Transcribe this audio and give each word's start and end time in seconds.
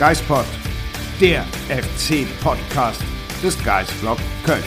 Geispod, 0.00 0.46
der 1.20 1.44
FC-Podcast 1.68 3.02
des 3.42 3.62
Geisblog 3.62 4.16
Köln. 4.46 4.64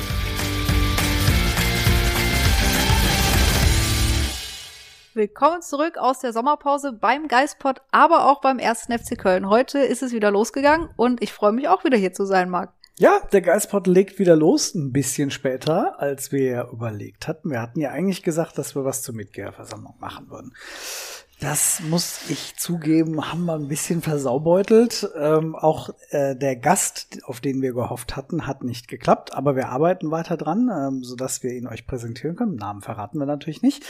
Willkommen 5.16 5.64
zurück 5.64 5.98
aus 5.98 6.20
der 6.20 6.34
Sommerpause 6.34 6.94
beim 6.94 7.28
Geistpod, 7.28 7.82
aber 7.90 8.30
auch 8.30 8.42
beim 8.42 8.60
ersten 8.60 8.96
FC 8.96 9.18
Köln. 9.18 9.50
Heute 9.50 9.80
ist 9.80 10.04
es 10.04 10.12
wieder 10.12 10.30
losgegangen 10.30 10.90
und 10.98 11.24
ich 11.24 11.34
freue 11.34 11.52
mich 11.52 11.68
auch 11.68 11.84
wieder 11.84 11.98
hier 11.98 12.14
zu 12.14 12.26
sein, 12.26 12.52
Marc. 12.52 12.72
Ja, 13.00 13.20
der 13.32 13.42
Geistpod 13.42 13.88
legt 13.88 14.20
wieder 14.20 14.36
los, 14.36 14.76
ein 14.76 14.92
bisschen 14.92 15.32
später, 15.32 16.00
als 16.00 16.32
wir 16.32 16.70
überlegt 16.72 17.28
hatten. 17.28 17.50
Wir 17.50 17.60
hatten 17.60 17.80
ja 17.80 17.90
eigentlich 17.90 18.22
gesagt, 18.22 18.60
dass 18.60 18.76
wir 18.76 18.86
was 18.86 19.02
zur 19.02 19.16
Mitgliederversammlung 19.16 19.96
machen 20.00 20.30
würden. 20.30 20.54
Das 21.44 21.82
muss 21.82 22.30
ich 22.30 22.56
zugeben, 22.56 23.30
haben 23.30 23.44
wir 23.44 23.56
ein 23.56 23.68
bisschen 23.68 24.02
versaubeutelt. 24.02 25.10
Ähm, 25.20 25.58
auch 25.58 25.90
äh, 26.12 26.38
der 26.38 26.56
Gast, 26.56 27.20
auf 27.26 27.42
den 27.42 27.62
wir 27.62 27.74
gehofft 27.74 28.16
hatten, 28.16 28.48
hat 28.48 28.64
nicht 28.64 28.88
geklappt, 28.88 29.34
aber 29.34 29.58
wir 29.58 29.68
arbeiten 29.68 30.10
weiter 30.10 30.38
dran, 30.38 30.72
ähm, 30.74 31.04
sodass 31.04 31.44
wir 31.44 31.52
ihn 31.52 31.68
euch 31.68 31.86
präsentieren 31.86 32.38
können. 32.38 32.56
Namen 32.56 32.80
verraten 32.80 33.20
wir 33.20 33.26
natürlich 33.26 33.62
nicht. 33.62 33.84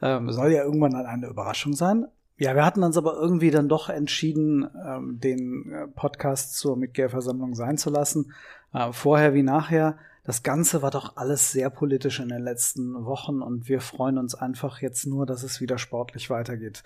Ähm, 0.00 0.32
soll 0.32 0.50
ja 0.50 0.64
irgendwann 0.64 0.92
dann 0.92 1.04
eine 1.04 1.26
Überraschung 1.26 1.74
sein. 1.74 2.06
Ja, 2.38 2.54
wir 2.54 2.64
hatten 2.64 2.82
uns 2.82 2.96
aber 2.96 3.12
irgendwie 3.20 3.50
dann 3.50 3.68
doch 3.68 3.90
entschieden, 3.90 4.66
ähm, 4.86 5.20
den 5.20 5.72
äh, 5.72 5.86
Podcast 5.88 6.56
zur 6.56 6.78
Mitgliederversammlung 6.78 7.54
sein 7.54 7.76
zu 7.76 7.90
lassen. 7.90 8.32
Äh, 8.72 8.92
vorher 8.92 9.34
wie 9.34 9.42
nachher 9.42 9.98
das 10.24 10.42
Ganze 10.42 10.80
war 10.80 10.90
doch 10.90 11.16
alles 11.16 11.52
sehr 11.52 11.68
politisch 11.68 12.18
in 12.18 12.30
den 12.30 12.42
letzten 12.42 13.04
Wochen 13.04 13.42
und 13.42 13.68
wir 13.68 13.80
freuen 13.82 14.16
uns 14.16 14.34
einfach 14.34 14.80
jetzt 14.80 15.06
nur, 15.06 15.26
dass 15.26 15.42
es 15.42 15.60
wieder 15.60 15.76
sportlich 15.76 16.30
weitergeht. 16.30 16.82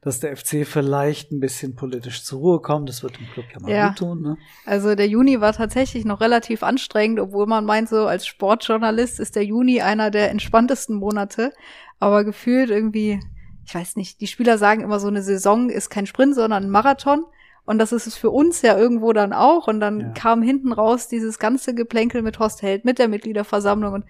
Dass 0.00 0.20
der 0.20 0.34
FC 0.36 0.66
vielleicht 0.66 1.32
ein 1.32 1.40
bisschen 1.40 1.74
politisch 1.76 2.22
zur 2.24 2.38
Ruhe 2.38 2.60
kommt, 2.60 2.88
das 2.88 3.02
wird 3.02 3.18
dem 3.18 3.26
Club 3.26 3.44
ja 3.52 3.60
mal 3.60 3.70
Ja. 3.70 3.88
gut 3.88 3.98
tun. 3.98 4.22
Ne? 4.22 4.36
Also 4.64 4.94
der 4.94 5.06
Juni 5.08 5.40
war 5.40 5.52
tatsächlich 5.52 6.06
noch 6.06 6.20
relativ 6.22 6.62
anstrengend, 6.62 7.20
obwohl 7.20 7.46
man 7.46 7.64
meint, 7.66 7.88
so 7.90 8.06
als 8.06 8.26
Sportjournalist 8.26 9.20
ist 9.20 9.36
der 9.36 9.44
Juni 9.44 9.82
einer 9.82 10.10
der 10.10 10.30
entspanntesten 10.30 10.96
Monate. 10.96 11.52
Aber 12.00 12.24
gefühlt 12.24 12.70
irgendwie, 12.70 13.20
ich 13.66 13.74
weiß 13.74 13.96
nicht, 13.96 14.20
die 14.22 14.28
Spieler 14.28 14.56
sagen 14.56 14.80
immer 14.82 14.98
so, 15.00 15.08
eine 15.08 15.22
Saison 15.22 15.68
ist 15.68 15.90
kein 15.90 16.06
Sprint, 16.06 16.34
sondern 16.36 16.64
ein 16.64 16.70
Marathon. 16.70 17.24
Und 17.68 17.78
das 17.78 17.92
ist 17.92 18.06
es 18.06 18.16
für 18.16 18.30
uns 18.30 18.62
ja 18.62 18.78
irgendwo 18.78 19.12
dann 19.12 19.34
auch. 19.34 19.68
Und 19.68 19.80
dann 19.80 20.00
Ja. 20.00 20.08
kam 20.12 20.40
hinten 20.40 20.72
raus 20.72 21.06
dieses 21.08 21.38
ganze 21.38 21.74
Geplänkel 21.74 22.22
mit 22.22 22.38
Horst 22.38 22.62
Held, 22.62 22.86
mit 22.86 22.98
der 22.98 23.08
Mitgliederversammlung. 23.08 23.92
Und 23.92 24.04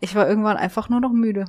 ich 0.00 0.16
war 0.16 0.28
irgendwann 0.28 0.56
einfach 0.56 0.88
nur 0.88 0.98
noch 1.00 1.12
müde. 1.12 1.44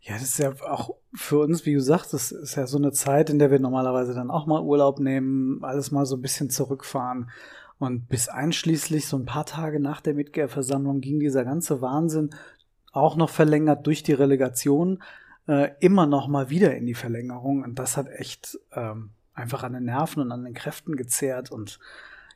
Ja, 0.00 0.14
das 0.14 0.22
ist 0.22 0.38
ja 0.38 0.52
auch 0.66 0.94
für 1.12 1.40
uns, 1.40 1.66
wie 1.66 1.74
du 1.74 1.80
sagst, 1.82 2.14
das 2.14 2.32
ist 2.32 2.54
ja 2.56 2.66
so 2.66 2.78
eine 2.78 2.92
Zeit, 2.92 3.28
in 3.28 3.38
der 3.38 3.50
wir 3.50 3.58
normalerweise 3.60 4.14
dann 4.14 4.30
auch 4.30 4.46
mal 4.46 4.62
Urlaub 4.62 4.98
nehmen, 4.98 5.62
alles 5.62 5.90
mal 5.90 6.06
so 6.06 6.16
ein 6.16 6.22
bisschen 6.22 6.48
zurückfahren. 6.48 7.30
Und 7.78 8.08
bis 8.08 8.28
einschließlich 8.28 9.06
so 9.06 9.18
ein 9.18 9.26
paar 9.26 9.44
Tage 9.44 9.80
nach 9.80 10.00
der 10.00 10.14
Mitgliederversammlung 10.14 11.02
ging 11.02 11.20
dieser 11.20 11.44
ganze 11.44 11.82
Wahnsinn 11.82 12.30
auch 12.92 13.16
noch 13.16 13.28
verlängert 13.28 13.86
durch 13.86 14.02
die 14.02 14.14
Relegation 14.14 15.02
äh, 15.46 15.72
immer 15.80 16.06
noch 16.06 16.26
mal 16.26 16.48
wieder 16.48 16.74
in 16.74 16.86
die 16.86 16.94
Verlängerung. 16.94 17.62
Und 17.64 17.78
das 17.78 17.98
hat 17.98 18.08
echt 18.08 18.58
ähm, 18.72 19.10
einfach 19.36 19.62
an 19.62 19.74
den 19.74 19.84
Nerven 19.84 20.22
und 20.22 20.32
an 20.32 20.44
den 20.44 20.54
Kräften 20.54 20.96
gezehrt. 20.96 21.52
Und 21.52 21.78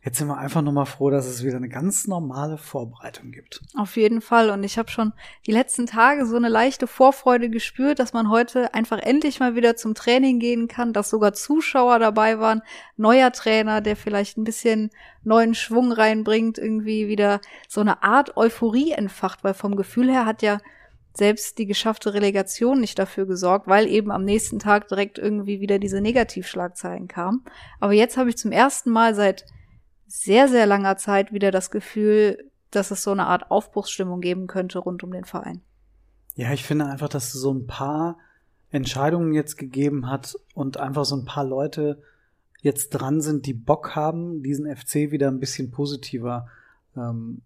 jetzt 0.02 0.18
sind 0.18 0.28
wir 0.28 0.38
einfach 0.38 0.62
nur 0.62 0.72
mal 0.72 0.84
froh, 0.84 1.10
dass 1.10 1.26
es 1.26 1.42
wieder 1.42 1.56
eine 1.56 1.68
ganz 1.68 2.06
normale 2.06 2.58
Vorbereitung 2.58 3.32
gibt. 3.32 3.62
Auf 3.76 3.96
jeden 3.96 4.20
Fall. 4.20 4.50
Und 4.50 4.62
ich 4.62 4.78
habe 4.78 4.90
schon 4.90 5.12
die 5.46 5.52
letzten 5.52 5.86
Tage 5.86 6.26
so 6.26 6.36
eine 6.36 6.48
leichte 6.48 6.86
Vorfreude 6.86 7.50
gespürt, 7.50 7.98
dass 7.98 8.12
man 8.12 8.30
heute 8.30 8.74
einfach 8.74 8.98
endlich 8.98 9.40
mal 9.40 9.56
wieder 9.56 9.76
zum 9.76 9.94
Training 9.94 10.38
gehen 10.38 10.68
kann, 10.68 10.92
dass 10.92 11.10
sogar 11.10 11.32
Zuschauer 11.32 11.98
dabei 11.98 12.38
waren, 12.38 12.62
neuer 12.96 13.32
Trainer, 13.32 13.80
der 13.80 13.96
vielleicht 13.96 14.38
ein 14.38 14.44
bisschen 14.44 14.90
neuen 15.24 15.54
Schwung 15.54 15.92
reinbringt, 15.92 16.58
irgendwie 16.58 17.08
wieder 17.08 17.40
so 17.68 17.80
eine 17.80 18.02
Art 18.02 18.36
Euphorie 18.36 18.92
entfacht, 18.92 19.44
weil 19.44 19.54
vom 19.54 19.76
Gefühl 19.76 20.10
her 20.10 20.26
hat 20.26 20.42
ja 20.42 20.60
selbst 21.12 21.58
die 21.58 21.66
geschaffte 21.66 22.14
Relegation 22.14 22.80
nicht 22.80 22.98
dafür 22.98 23.26
gesorgt, 23.26 23.66
weil 23.66 23.88
eben 23.88 24.10
am 24.10 24.24
nächsten 24.24 24.58
Tag 24.58 24.88
direkt 24.88 25.18
irgendwie 25.18 25.60
wieder 25.60 25.78
diese 25.78 26.00
Negativschlagzeilen 26.00 27.08
kamen. 27.08 27.44
Aber 27.80 27.92
jetzt 27.92 28.16
habe 28.16 28.30
ich 28.30 28.38
zum 28.38 28.52
ersten 28.52 28.90
Mal 28.90 29.14
seit 29.14 29.44
sehr, 30.06 30.48
sehr 30.48 30.66
langer 30.66 30.96
Zeit 30.96 31.32
wieder 31.32 31.50
das 31.50 31.70
Gefühl, 31.70 32.50
dass 32.70 32.90
es 32.90 33.02
so 33.02 33.10
eine 33.10 33.26
Art 33.26 33.50
Aufbruchsstimmung 33.50 34.20
geben 34.20 34.46
könnte 34.46 34.78
rund 34.78 35.02
um 35.02 35.12
den 35.12 35.24
Verein. 35.24 35.62
Ja, 36.36 36.52
ich 36.52 36.64
finde 36.64 36.86
einfach, 36.86 37.08
dass 37.08 37.34
es 37.34 37.40
so 37.40 37.52
ein 37.52 37.66
paar 37.66 38.18
Entscheidungen 38.70 39.32
jetzt 39.34 39.56
gegeben 39.56 40.08
hat 40.08 40.36
und 40.54 40.78
einfach 40.78 41.04
so 41.04 41.16
ein 41.16 41.24
paar 41.24 41.44
Leute 41.44 42.02
jetzt 42.62 42.90
dran 42.90 43.20
sind, 43.20 43.46
die 43.46 43.54
Bock 43.54 43.96
haben, 43.96 44.42
diesen 44.42 44.64
FC 44.74 45.10
wieder 45.10 45.28
ein 45.28 45.40
bisschen 45.40 45.70
positiver 45.70 46.48
ähm, 46.96 47.42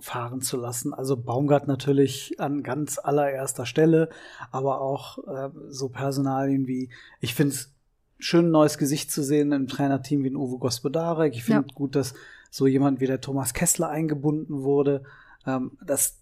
fahren 0.00 0.40
zu 0.40 0.56
lassen. 0.56 0.94
Also 0.94 1.16
Baumgart 1.16 1.66
natürlich 1.68 2.38
an 2.38 2.62
ganz 2.62 2.98
allererster 2.98 3.66
Stelle, 3.66 4.08
aber 4.50 4.80
auch 4.80 5.18
äh, 5.26 5.50
so 5.68 5.88
Personalien 5.88 6.66
wie, 6.66 6.90
ich 7.20 7.34
finde 7.34 7.54
es 7.54 7.72
schön, 8.18 8.46
ein 8.46 8.50
neues 8.50 8.78
Gesicht 8.78 9.10
zu 9.10 9.22
sehen 9.22 9.52
im 9.52 9.68
Trainerteam 9.68 10.24
wie 10.24 10.30
ein 10.30 10.36
Uwe 10.36 10.58
Gospodarek. 10.58 11.34
Ich 11.34 11.44
finde 11.44 11.66
Ja. 11.68 11.74
gut, 11.74 11.94
dass 11.96 12.14
so 12.50 12.66
jemand 12.66 13.00
wie 13.00 13.06
der 13.06 13.20
Thomas 13.20 13.54
Kessler 13.54 13.88
eingebunden 13.88 14.62
wurde. 14.62 15.04
Ähm, 15.46 15.72
das 15.84 16.20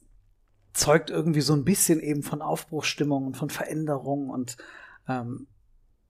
zeugt 0.72 1.10
irgendwie 1.10 1.42
so 1.42 1.52
ein 1.52 1.64
bisschen 1.64 2.00
eben 2.00 2.22
von 2.22 2.40
Aufbruchsstimmung 2.40 3.26
und 3.26 3.36
von 3.36 3.50
Veränderung 3.50 4.30
und 4.30 4.56
ähm, 5.08 5.46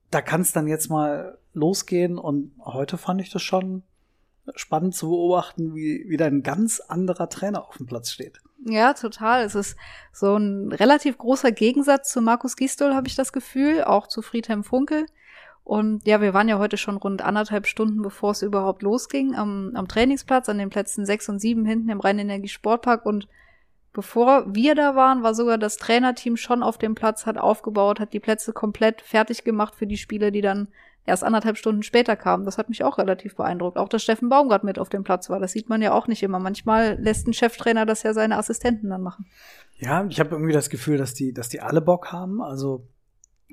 da 0.09 0.21
kann 0.21 0.41
es 0.41 0.51
dann 0.53 0.67
jetzt 0.67 0.89
mal 0.89 1.37
losgehen 1.53 2.17
und 2.17 2.53
heute 2.63 2.97
fand 2.97 3.19
ich 3.19 3.29
das 3.29 3.41
schon 3.41 3.83
spannend 4.55 4.95
zu 4.95 5.09
beobachten, 5.09 5.75
wie 5.75 6.05
wieder 6.07 6.25
ein 6.25 6.43
ganz 6.43 6.79
anderer 6.79 7.29
Trainer 7.29 7.67
auf 7.67 7.77
dem 7.77 7.85
Platz 7.85 8.11
steht. 8.11 8.41
Ja, 8.65 8.93
total. 8.93 9.43
Es 9.43 9.55
ist 9.55 9.77
so 10.11 10.37
ein 10.37 10.71
relativ 10.71 11.17
großer 11.17 11.51
Gegensatz 11.51 12.11
zu 12.11 12.21
Markus 12.21 12.55
Gisdol, 12.55 12.93
habe 12.93 13.07
ich 13.07 13.15
das 13.15 13.33
Gefühl, 13.33 13.83
auch 13.83 14.07
zu 14.07 14.21
Friedhelm 14.21 14.63
Funkel. 14.63 15.05
Und 15.63 16.05
ja, 16.05 16.21
wir 16.21 16.33
waren 16.33 16.49
ja 16.49 16.59
heute 16.59 16.77
schon 16.77 16.97
rund 16.97 17.21
anderthalb 17.21 17.67
Stunden, 17.67 18.01
bevor 18.01 18.31
es 18.31 18.41
überhaupt 18.41 18.81
losging, 18.81 19.35
am, 19.35 19.71
am 19.75 19.87
Trainingsplatz, 19.87 20.49
an 20.49 20.57
den 20.57 20.69
Plätzen 20.69 21.05
sechs 21.05 21.29
und 21.29 21.39
sieben 21.39 21.65
hinten 21.65 21.89
im 21.89 22.01
Rhein-Energie-Sportpark. 22.01 23.05
Und 23.05 23.27
bevor 23.93 24.53
wir 24.53 24.75
da 24.75 24.95
waren, 24.95 25.23
war 25.23 25.33
sogar 25.33 25.57
das 25.57 25.77
Trainerteam 25.77 26.35
schon 26.35 26.63
auf 26.63 26.77
dem 26.77 26.95
Platz, 26.95 27.25
hat 27.25 27.37
aufgebaut, 27.37 28.01
hat 28.01 28.11
die 28.11 28.19
Plätze 28.19 28.51
komplett 28.51 29.01
fertig 29.01 29.45
gemacht 29.45 29.75
für 29.75 29.87
die 29.87 29.97
Spiele, 29.97 30.31
die 30.31 30.41
dann 30.41 30.67
erst 31.05 31.23
anderthalb 31.23 31.57
Stunden 31.57 31.83
später 31.83 32.15
kamen. 32.15 32.45
Das 32.45 32.57
hat 32.57 32.69
mich 32.69 32.83
auch 32.83 32.97
relativ 32.97 33.35
beeindruckt. 33.35 33.77
Auch, 33.77 33.89
dass 33.89 34.03
Steffen 34.03 34.29
Baumgart 34.29 34.63
mit 34.63 34.79
auf 34.79 34.89
dem 34.89 35.03
Platz 35.03 35.29
war. 35.29 35.39
Das 35.39 35.51
sieht 35.51 35.69
man 35.69 35.81
ja 35.81 35.93
auch 35.93 36.07
nicht 36.07 36.23
immer. 36.23 36.39
Manchmal 36.39 36.97
lässt 36.99 37.27
ein 37.27 37.33
Cheftrainer 37.33 37.85
das 37.85 38.03
ja 38.03 38.13
seine 38.13 38.37
Assistenten 38.37 38.89
dann 38.89 39.01
machen. 39.01 39.25
Ja, 39.77 40.05
ich 40.05 40.19
habe 40.19 40.31
irgendwie 40.31 40.53
das 40.53 40.69
Gefühl, 40.69 40.97
dass 40.97 41.13
die, 41.13 41.33
dass 41.33 41.49
die 41.49 41.61
alle 41.61 41.81
Bock 41.81 42.11
haben. 42.11 42.41
Also 42.41 42.87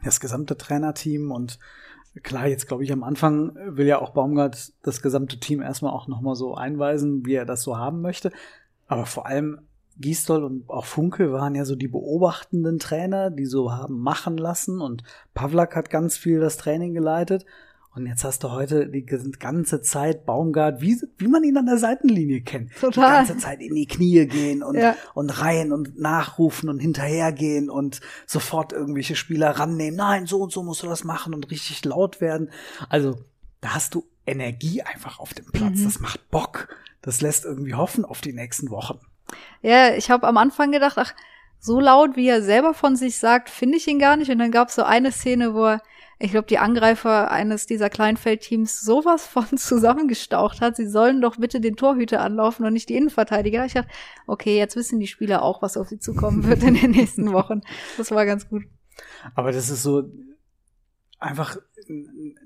das 0.03 0.21
gesamte 0.21 0.57
Trainerteam 0.57 1.31
und 1.31 1.59
klar, 2.23 2.47
jetzt 2.47 2.67
glaube 2.67 2.85
ich 2.85 2.93
am 2.93 3.03
Anfang 3.03 3.55
will 3.77 3.87
ja 3.87 4.01
auch 4.01 4.11
Baumgart 4.11 4.73
das 4.83 5.03
gesamte 5.03 5.39
Team 5.39 5.61
erstmal 5.61 5.93
auch 5.93 6.09
nochmal 6.09 6.35
so 6.35 6.55
einweisen, 6.55 7.27
wie 7.27 7.35
er 7.35 7.45
das 7.45 7.63
so 7.63 7.77
haben 7.77 8.01
möchte. 8.01 8.33
Aber 8.87 9.07
vor 9.07 9.27
allem 9.27 9.61
Gisdol 9.99 10.45
und 10.45 10.69
auch 10.71 10.85
Funke 10.87 11.33
waren 11.33 11.55
ja 11.55 11.65
so 11.65 11.77
die 11.77 11.89
beobachtenden 11.89 12.79
Trainer, 12.79 13.31
die 13.31 13.47
so 13.47 13.73
haben 13.73 14.01
machen 14.01 14.37
lassen 14.39 14.81
und 14.81 15.03
Pavlak 15.35 15.77
hat 15.77 15.91
ganz 15.91 16.17
viel 16.17 16.41
das 16.41 16.57
Training 16.57 16.95
geleitet. 16.95 17.45
Und 17.93 18.07
jetzt 18.07 18.23
hast 18.23 18.45
du 18.45 18.53
heute 18.53 18.89
die 18.89 19.05
ganze 19.05 19.81
Zeit 19.83 20.25
Baumgart, 20.25 20.81
wie, 20.81 20.97
wie 21.19 21.27
man 21.27 21.43
ihn 21.43 21.57
an 21.57 21.67
der 21.67 21.77
Seitenlinie 21.77 22.41
kennt. 22.41 22.71
Total. 22.81 23.25
Die 23.25 23.29
ganze 23.29 23.39
Zeit 23.45 23.61
in 23.61 23.75
die 23.75 23.87
Knie 23.87 24.27
gehen 24.27 24.63
und, 24.63 24.77
Ja. 24.77 24.95
und 25.15 25.29
rein 25.43 25.73
und 25.73 25.99
nachrufen 25.99 26.69
und 26.69 26.79
hinterhergehen 26.79 27.69
und 27.69 28.01
sofort 28.27 28.73
irgendwelche 28.73 29.17
Spieler 29.17 29.51
rannehmen. 29.51 29.97
Nein, 29.97 30.27
so 30.27 30.41
und 30.41 30.53
so 30.53 30.63
musst 30.63 30.85
du 30.85 30.87
das 30.87 31.03
machen 31.03 31.35
und 31.35 31.51
richtig 31.51 31.85
laut 31.85 32.21
werden. 32.21 32.51
Also, 32.89 33.19
da 33.61 33.75
hast 33.75 33.97
du 33.97 34.05
Energie 34.25 34.83
einfach 34.83 35.19
auf 35.19 35.35
dem 35.35 35.47
Platz. 35.47 35.79
Mhm. 35.81 35.85
Das 35.85 35.99
macht 35.99 36.31
Bock. 36.31 36.69
Das 37.03 37.21
lässt 37.21 37.45
irgendwie 37.45 37.75
hoffen 37.75 38.05
auf 38.05 38.21
die 38.21 38.33
nächsten 38.33 38.71
Wochen. 38.71 39.01
Ja, 39.63 39.95
ich 39.95 40.11
habe 40.11 40.27
am 40.27 40.37
Anfang 40.37 40.73
gedacht, 40.73 40.97
ach, 40.97 41.15
so 41.59 41.79
laut, 41.79 42.17
wie 42.17 42.29
er 42.29 42.43
selber 42.43 42.73
von 42.73 42.97
sich 42.97 43.19
sagt, 43.19 43.51
finde 43.51 43.77
ich 43.77 43.87
ihn 43.87 43.99
gar 43.99 44.17
nicht. 44.17 44.31
Und 44.31 44.39
dann 44.39 44.51
gab 44.51 44.69
es 44.69 44.75
so 44.75 44.83
eine 44.83 45.13
Szene, 45.13 45.55
wo 45.55 45.67
er, 45.67 45.83
ich 46.19 46.31
glaube, 46.31 46.49
die 46.49 46.59
Angreifer 46.59 47.31
eines 47.31 47.67
dieser 47.67 47.91
Kleinfeldteams 47.91 48.81
sowas 48.81 49.27
von 49.29 49.57
zusammengestaucht 49.57 50.61
hat. 50.61 50.77
Sie 50.77 50.87
sollen 50.87 51.21
doch 51.21 51.37
bitte 51.37 51.61
den 51.61 51.77
Torhüter 51.77 52.23
anlaufen 52.23 52.65
und 52.65 52.73
nicht 52.73 52.89
die 52.89 52.97
Innenverteidiger. 52.97 53.67
Ich 53.67 53.75
dachte, 53.75 53.91
okay, 54.27 54.57
jetzt 54.57 54.77
wissen 54.77 55.01
die 55.01 55.07
Spieler 55.07 55.43
auch, 55.43 55.61
was 55.61 55.77
auf 55.77 55.89
sie 55.89 55.99
zukommen 55.99 56.47
wird 56.47 56.63
in 56.63 56.75
den 56.75 56.93
nächsten 56.93 57.33
Wochen. 57.33 57.61
Das 57.99 58.11
war 58.11 58.25
ganz 58.25 58.49
gut. 58.49 58.63
Aber 59.35 59.53
das 59.53 59.69
ist 59.69 59.83
so 59.83 60.11
einfach 61.19 61.59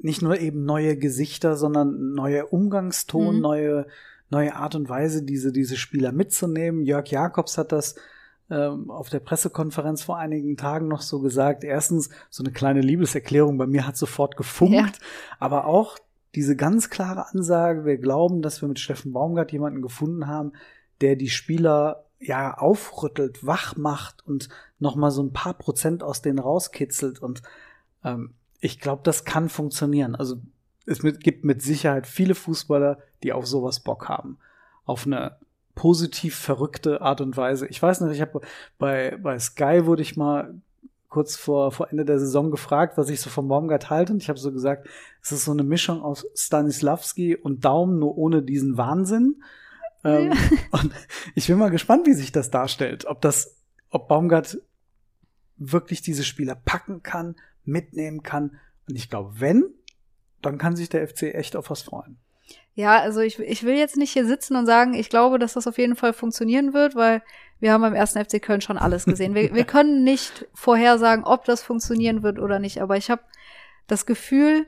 nicht 0.03 0.23
nur 0.23 0.39
eben 0.41 0.65
neue 0.65 0.97
Gesichter, 0.97 1.57
sondern 1.57 2.15
neue 2.15 2.47
Umgangston, 2.47 3.37
mhm. 3.37 3.41
neue, 3.41 3.87
neue 4.31 4.55
Art 4.55 4.75
und 4.75 4.89
Weise, 4.89 5.23
diese, 5.23 5.53
diese 5.53 5.77
Spieler 5.77 6.13
mitzunehmen. 6.13 6.83
Jörg 6.83 7.09
Jakobs 7.09 7.59
hat 7.59 7.73
das 7.73 7.95
ähm, 8.51 8.91
auf 8.91 9.09
der 9.09 9.21
Pressekonferenz 9.21 10.03
vor 10.03 10.19
einigen 10.19 10.57
Tagen 10.57 10.89
noch 10.89 11.03
so 11.03 11.21
gesagt. 11.21 11.65
Erstens, 11.65 12.11
so 12.31 12.43
eine 12.43 12.53
kleine 12.53 12.81
Liebeserklärung 12.81 13.57
bei 13.57 13.67
mir 13.67 13.87
hat 13.87 13.97
sofort 13.97 14.37
gefunkt, 14.37 14.75
ja. 14.99 15.07
aber 15.39 15.67
auch 15.67 15.99
diese 16.35 16.57
ganz 16.57 16.91
klare 16.91 17.29
Ansage, 17.29 17.85
wir 17.85 17.97
glauben, 17.97 18.43
dass 18.43 18.61
wir 18.61 18.69
mit 18.69 18.81
Steffen 18.81 19.13
Baumgart 19.13 19.53
jemanden 19.53 19.83
gefunden 19.83 20.27
haben, 20.27 20.53
der 21.01 21.17
die 21.17 21.31
Spieler 21.31 22.05
ja 22.19 22.55
aufrüttelt, 22.55 23.47
wach 23.47 23.77
macht 23.77 24.27
und 24.27 24.49
noch 24.79 24.97
mal 24.97 25.11
so 25.11 25.23
ein 25.23 25.33
paar 25.33 25.55
Prozent 25.55 26.03
aus 26.03 26.23
denen 26.23 26.39
rauskitzelt 26.39 27.21
und 27.21 27.43
ähm, 28.05 28.35
ich 28.61 28.81
glaube, 28.81 29.03
das 29.05 29.25
kann 29.25 29.51
funktionieren. 29.51 30.15
Also 30.15 30.37
es 30.87 31.01
gibt 31.03 31.45
mit 31.45 31.63
Sicherheit 31.63 32.07
viele 32.07 32.35
Fußballer, 32.35 32.99
die 33.23 33.33
auf 33.33 33.47
sowas 33.47 33.81
Bock 33.81 34.09
haben. 34.09 34.39
Auf 34.85 35.07
eine 35.07 35.37
positiv 35.75 36.37
verrückte 36.37 37.01
Art 37.01 37.21
und 37.21 37.37
Weise. 37.37 37.67
Ich 37.67 37.83
weiß 37.83 38.03
nicht, 38.03 38.15
ich 38.15 38.21
habe 38.21 38.41
bei, 38.79 39.17
bei 39.23 39.39
Sky 39.39 39.87
wurde 39.87 40.03
ich 40.03 40.17
mal 40.17 40.55
kurz 41.09 41.37
vor, 41.37 41.71
vor 41.71 41.91
Ende 41.91 42.05
der 42.05 42.19
Saison 42.19 42.51
gefragt, 42.51 42.99
was 42.99 43.09
ich 43.09 43.21
so 43.21 43.31
vom 43.31 43.49
Baumgart 43.49 43.89
halte. 43.89 44.13
Und 44.13 44.23
ich 44.23 44.29
habe 44.29 44.39
so 44.39 44.53
gesagt, 44.53 44.89
es 45.23 45.33
ist 45.33 45.45
so 45.45 45.53
eine 45.53 45.63
Mischung 45.63 46.03
aus 46.03 46.27
Stanislavski 46.35 47.37
und 47.37 47.65
Daumen, 47.65 47.99
nur 47.99 48.17
ohne 48.19 48.43
diesen 48.43 48.77
Wahnsinn. 48.77 49.43
Ähm, 50.03 50.33
und 50.71 50.93
ich 51.35 51.47
bin 51.47 51.57
mal 51.59 51.71
gespannt, 51.71 52.07
wie 52.07 52.15
sich 52.15 52.33
das 52.33 52.51
darstellt. 52.51 53.07
Ob 53.07 53.21
das, 53.21 53.57
ob 53.91 54.09
Baumgart 54.09 54.59
wirklich 55.57 56.03
diese 56.03 56.25
Spieler 56.25 56.57
packen 56.57 57.03
kann, 57.03 57.37
mitnehmen 57.65 58.23
kann. 58.23 58.59
Und 58.89 58.97
ich 58.97 59.09
glaube, 59.09 59.41
wenn, 59.41 59.73
dann 60.47 60.59
kann 60.59 60.77
sich 60.77 60.89
der 60.89 61.07
FC 61.07 61.35
echt 61.35 61.57
auf 61.57 61.71
was 61.71 61.83
freuen. 61.83 62.19
Ja, 62.75 62.99
also 62.99 63.21
ich, 63.21 63.39
ich 63.39 63.63
will 63.63 63.75
jetzt 63.75 63.97
nicht 63.97 64.13
hier 64.13 64.27
sitzen 64.27 64.57
und 64.57 64.67
sagen, 64.67 64.95
ich 64.95 65.09
glaube, 65.09 65.39
dass 65.39 65.55
das 65.55 65.69
auf 65.69 65.79
jeden 65.79 65.95
Fall 65.95 66.13
funktionieren 66.13 66.75
wird, 66.75 66.97
weil 66.97 67.23
wir 67.61 67.73
haben 67.73 67.83
beim 67.83 67.95
ersten 67.95 68.23
FC 68.23 68.43
Köln 68.43 68.61
schon 68.61 68.79
alles 68.79 69.05
gesehen. 69.05 69.35
Wir, 69.35 69.55
wir 69.55 69.65
können 69.65 70.03
nicht 70.03 70.47
vorhersagen, 70.55 71.25
ob 71.25 71.45
das 71.45 71.63
funktionieren 71.63 72.23
wird 72.23 72.41
oder 72.41 72.59
nicht, 72.59 72.83
aber 72.83 72.97
ich 72.97 73.11
habe 73.11 73.23
das 73.87 74.07
Gefühl, 74.07 74.67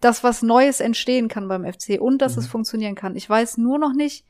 dass 0.00 0.24
was 0.24 0.42
Neues 0.42 0.80
entstehen 0.80 1.28
kann 1.28 1.48
beim 1.48 1.70
FC 1.70 2.00
und 2.00 2.18
dass 2.18 2.36
mhm. 2.36 2.42
es 2.42 2.46
funktionieren 2.46 2.94
kann. 2.94 3.14
Ich 3.14 3.28
weiß 3.28 3.58
nur 3.58 3.78
noch 3.78 3.92
nicht, 3.92 4.24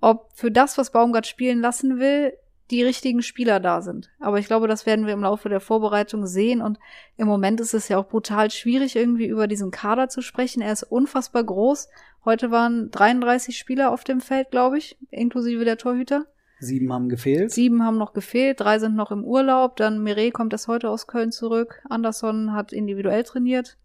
ob 0.00 0.30
für 0.34 0.50
das, 0.50 0.78
was 0.78 0.92
Baumgart 0.92 1.26
spielen 1.26 1.60
lassen 1.60 1.98
will, 1.98 2.32
die 2.70 2.82
richtigen 2.82 3.22
Spieler 3.22 3.60
da 3.60 3.80
sind. 3.80 4.10
Aber 4.18 4.38
ich 4.38 4.46
glaube, 4.46 4.68
das 4.68 4.86
werden 4.86 5.06
wir 5.06 5.12
im 5.12 5.22
Laufe 5.22 5.48
der 5.48 5.60
Vorbereitung 5.60 6.26
sehen. 6.26 6.60
Und 6.60 6.78
im 7.16 7.26
Moment 7.26 7.60
ist 7.60 7.74
es 7.74 7.88
ja 7.88 7.98
auch 7.98 8.08
brutal 8.08 8.50
schwierig, 8.50 8.96
irgendwie 8.96 9.26
über 9.26 9.46
diesen 9.46 9.70
Kader 9.70 10.08
zu 10.08 10.20
sprechen. 10.22 10.62
Er 10.62 10.72
ist 10.72 10.82
unfassbar 10.82 11.44
groß. 11.44 11.88
Heute 12.24 12.50
waren 12.50 12.90
33 12.90 13.56
Spieler 13.56 13.92
auf 13.92 14.02
dem 14.02 14.20
Feld, 14.20 14.50
glaube 14.50 14.78
ich, 14.78 14.98
inklusive 15.10 15.64
der 15.64 15.78
Torhüter. 15.78 16.26
Sieben 16.58 16.92
haben 16.92 17.08
gefehlt. 17.08 17.52
Sieben 17.52 17.84
haben 17.84 17.98
noch 17.98 18.14
gefehlt, 18.14 18.60
drei 18.60 18.78
sind 18.78 18.96
noch 18.96 19.10
im 19.10 19.24
Urlaub. 19.24 19.76
Dann 19.76 20.02
Mireille 20.02 20.32
kommt 20.32 20.52
erst 20.52 20.68
heute 20.68 20.88
aus 20.88 21.06
Köln 21.06 21.30
zurück. 21.30 21.82
Anderson 21.88 22.52
hat 22.52 22.72
individuell 22.72 23.24
trainiert. 23.24 23.76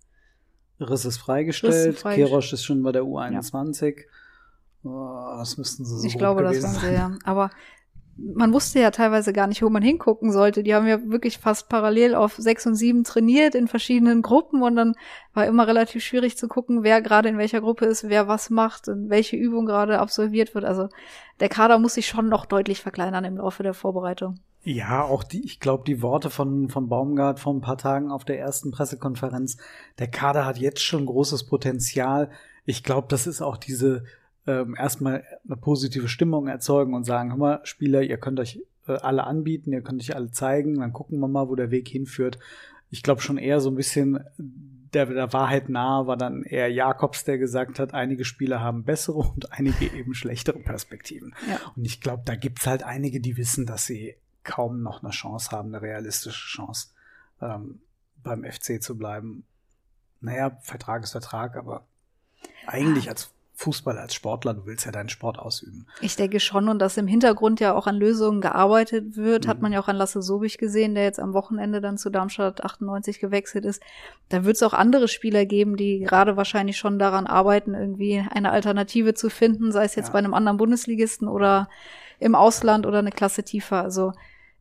Riss 0.80 1.06
ist 1.06 1.18
freigestellt. 1.18 2.04
Riss. 2.06 2.16
Kerosch 2.16 2.54
ist 2.54 2.64
schon 2.64 2.82
bei 2.82 2.92
der 2.92 3.04
U21. 3.04 3.98
Ja. 3.98 4.04
Oh, 4.84 5.38
das 5.38 5.58
müssten 5.58 5.86
sie 5.86 6.00
so 6.00 6.08
Ich 6.08 6.18
glaube, 6.18 6.42
das 6.42 6.64
waren 6.64 6.74
sie, 6.74 6.94
ja. 6.94 7.16
Aber 7.24 7.52
man 8.18 8.54
wusste 8.54 8.80
ja 8.80 8.92
teilweise 8.92 9.34
gar 9.34 9.48
nicht, 9.48 9.62
wo 9.62 9.70
man 9.70 9.82
hingucken 9.82 10.32
sollte. 10.32 10.64
Die 10.64 10.76
haben 10.76 10.88
ja 10.88 11.00
wirklich 11.10 11.38
fast 11.40 11.70
parallel 11.70 12.16
auf 12.16 12.36
sechs 12.36 12.66
und 12.68 12.76
sieben 12.76 13.04
trainiert 13.04 13.56
in 13.56 13.68
verschiedenen 13.68 14.22
Gruppen 14.22 14.62
und 14.62 14.76
dann 14.76 14.96
war 15.34 15.46
immer 15.46 15.68
relativ 15.68 16.04
schwierig 16.04 16.38
zu 16.38 16.48
gucken, 16.48 16.84
wer 16.84 17.02
gerade 17.02 17.30
in 17.30 17.38
welcher 17.38 17.62
Gruppe 17.62 17.86
ist, 17.86 18.10
wer 18.10 18.28
was 18.28 18.50
macht 18.50 18.88
und 18.88 19.10
welche 19.10 19.38
Übung 19.38 19.66
gerade 19.66 20.00
absolviert 20.00 20.54
wird. 20.54 20.66
Also 20.66 20.90
der 21.40 21.50
Kader 21.50 21.80
muss 21.80 21.96
sich 21.96 22.08
schon 22.08 22.30
noch 22.30 22.46
deutlich 22.46 22.82
verkleinern 22.82 23.26
im 23.26 23.38
Laufe 23.38 23.64
der 23.64 23.74
Vorbereitung. 23.74 24.40
Ja, 24.64 25.04
auch 25.04 25.24
die, 25.24 25.44
ich 25.44 25.60
glaube, 25.60 25.84
die 25.86 26.04
Worte 26.04 26.30
von, 26.30 26.70
von 26.70 26.88
Baumgart 26.88 27.40
vor 27.40 27.54
ein 27.54 27.62
paar 27.62 27.80
Tagen 27.80 28.12
auf 28.12 28.26
der 28.26 28.40
ersten 28.40 28.72
Pressekonferenz. 28.72 29.58
Der 29.98 30.08
Kader 30.08 30.46
hat 30.46 30.60
jetzt 30.60 30.82
schon 30.82 31.08
großes 31.08 31.46
Potenzial. 31.46 32.30
Ich 32.66 32.84
glaube, 32.84 33.08
das 33.10 33.26
ist 33.26 33.42
auch 33.42 33.58
diese, 33.58 34.04
ähm, 34.48 34.76
erstmal 34.78 35.24
eine 35.46 35.58
positive 35.58 36.08
Stimmung 36.08 36.48
erzeugen 36.48 36.94
und 36.94 37.06
sagen, 37.06 37.32
hör 37.32 37.38
mal, 37.38 37.60
Spieler, 37.64 38.02
ihr 38.02 38.18
könnt 38.18 38.40
euch 38.40 38.62
äh, 38.88 38.94
alle 38.94 39.26
anbieten, 39.26 39.72
ihr 39.72 39.82
könnt 39.82 40.02
euch 40.02 40.16
alle 40.16 40.32
zeigen, 40.32 40.80
dann 40.80 40.94
gucken 40.94 41.20
wir 41.20 41.28
mal, 41.28 41.48
wo 41.48 41.56
der 41.56 41.72
Weg 41.72 41.88
hinführt. 41.88 42.40
Ich 42.90 43.04
glaube 43.04 43.22
schon 43.22 43.38
eher 43.38 43.60
so 43.60 43.70
ein 43.70 43.76
bisschen 43.76 44.20
der, 44.94 45.06
der 45.06 45.34
Wahrheit 45.34 45.70
nahe 45.70 46.08
war 46.08 46.18
dann 46.18 46.44
eher 46.44 46.70
Jakobs, 46.70 47.24
der 47.24 47.38
gesagt 47.38 47.80
hat, 47.80 47.94
einige 47.94 48.26
Spieler 48.26 48.60
haben 48.60 48.84
bessere 48.84 49.20
und 49.20 49.52
einige 49.52 49.86
eben 49.96 50.14
schlechtere 50.14 50.60
Perspektiven. 50.60 51.34
Ja. 51.50 51.60
Und 51.76 51.86
ich 51.86 52.02
glaube, 52.02 52.24
da 52.26 52.36
gibt's 52.36 52.68
halt 52.68 52.84
einige, 52.84 53.22
die 53.22 53.38
wissen, 53.38 53.66
dass 53.66 53.86
sie 53.86 54.16
kaum 54.44 54.82
noch 54.82 55.04
eine 55.04 55.12
Chance 55.12 55.52
haben, 55.52 55.70
eine 55.70 55.82
realistische 55.82 56.48
Chance, 56.48 56.90
ähm, 57.42 57.80
beim 58.24 58.44
FC 58.44 58.82
zu 58.82 58.98
bleiben. 58.98 59.46
Naja, 60.20 60.58
Vertrag 60.62 61.04
ist 61.04 61.12
Vertrag, 61.12 61.56
aber 61.56 61.86
eigentlich 62.68 63.10
als 63.10 63.32
Fußball 63.62 63.98
als 64.00 64.16
Sportler, 64.16 64.56
du 64.56 64.66
willst 64.66 64.86
ja 64.86 64.92
deinen 64.92 65.10
Sport 65.10 65.38
ausüben. 65.38 65.86
Ich 66.02 66.16
denke 66.16 66.40
schon 66.40 66.68
und 66.68 66.80
dass 66.80 66.98
im 66.98 67.06
Hintergrund 67.06 67.60
ja 67.60 67.76
auch 67.76 67.86
an 67.86 67.96
Lösungen 67.96 68.42
gearbeitet 68.42 69.16
wird, 69.16 69.46
mhm. 69.46 69.50
hat 69.50 69.62
man 69.62 69.72
ja 69.72 69.80
auch 69.80 69.88
an 69.88 69.96
Lasse 69.96 70.22
Sobich 70.22 70.58
gesehen, 70.58 70.96
der 70.96 71.04
jetzt 71.04 71.20
am 71.20 71.34
Wochenende 71.34 71.80
dann 71.80 71.98
zu 71.98 72.10
Darmstadt 72.10 72.64
98 72.64 73.20
gewechselt 73.20 73.66
ist. 73.66 73.84
Da 74.30 74.44
wird 74.44 74.56
es 74.56 74.64
auch 74.64 74.74
andere 74.74 75.08
Spieler 75.08 75.46
geben, 75.46 75.78
die 75.78 76.00
gerade 76.00 76.38
wahrscheinlich 76.38 76.78
schon 76.78 76.98
daran 76.98 77.28
arbeiten, 77.28 77.76
irgendwie 77.76 78.26
eine 78.32 78.52
Alternative 78.52 79.14
zu 79.14 79.30
finden, 79.30 79.72
sei 79.72 79.86
es 79.86 79.96
jetzt 79.96 80.08
ja. 80.08 80.14
bei 80.14 80.20
einem 80.20 80.34
anderen 80.34 80.58
Bundesligisten 80.58 81.28
oder 81.28 81.70
im 82.20 82.34
Ausland 82.34 82.88
oder 82.88 83.00
eine 83.00 83.12
Klasse 83.12 83.44
tiefer. 83.44 83.84
Also 83.84 84.14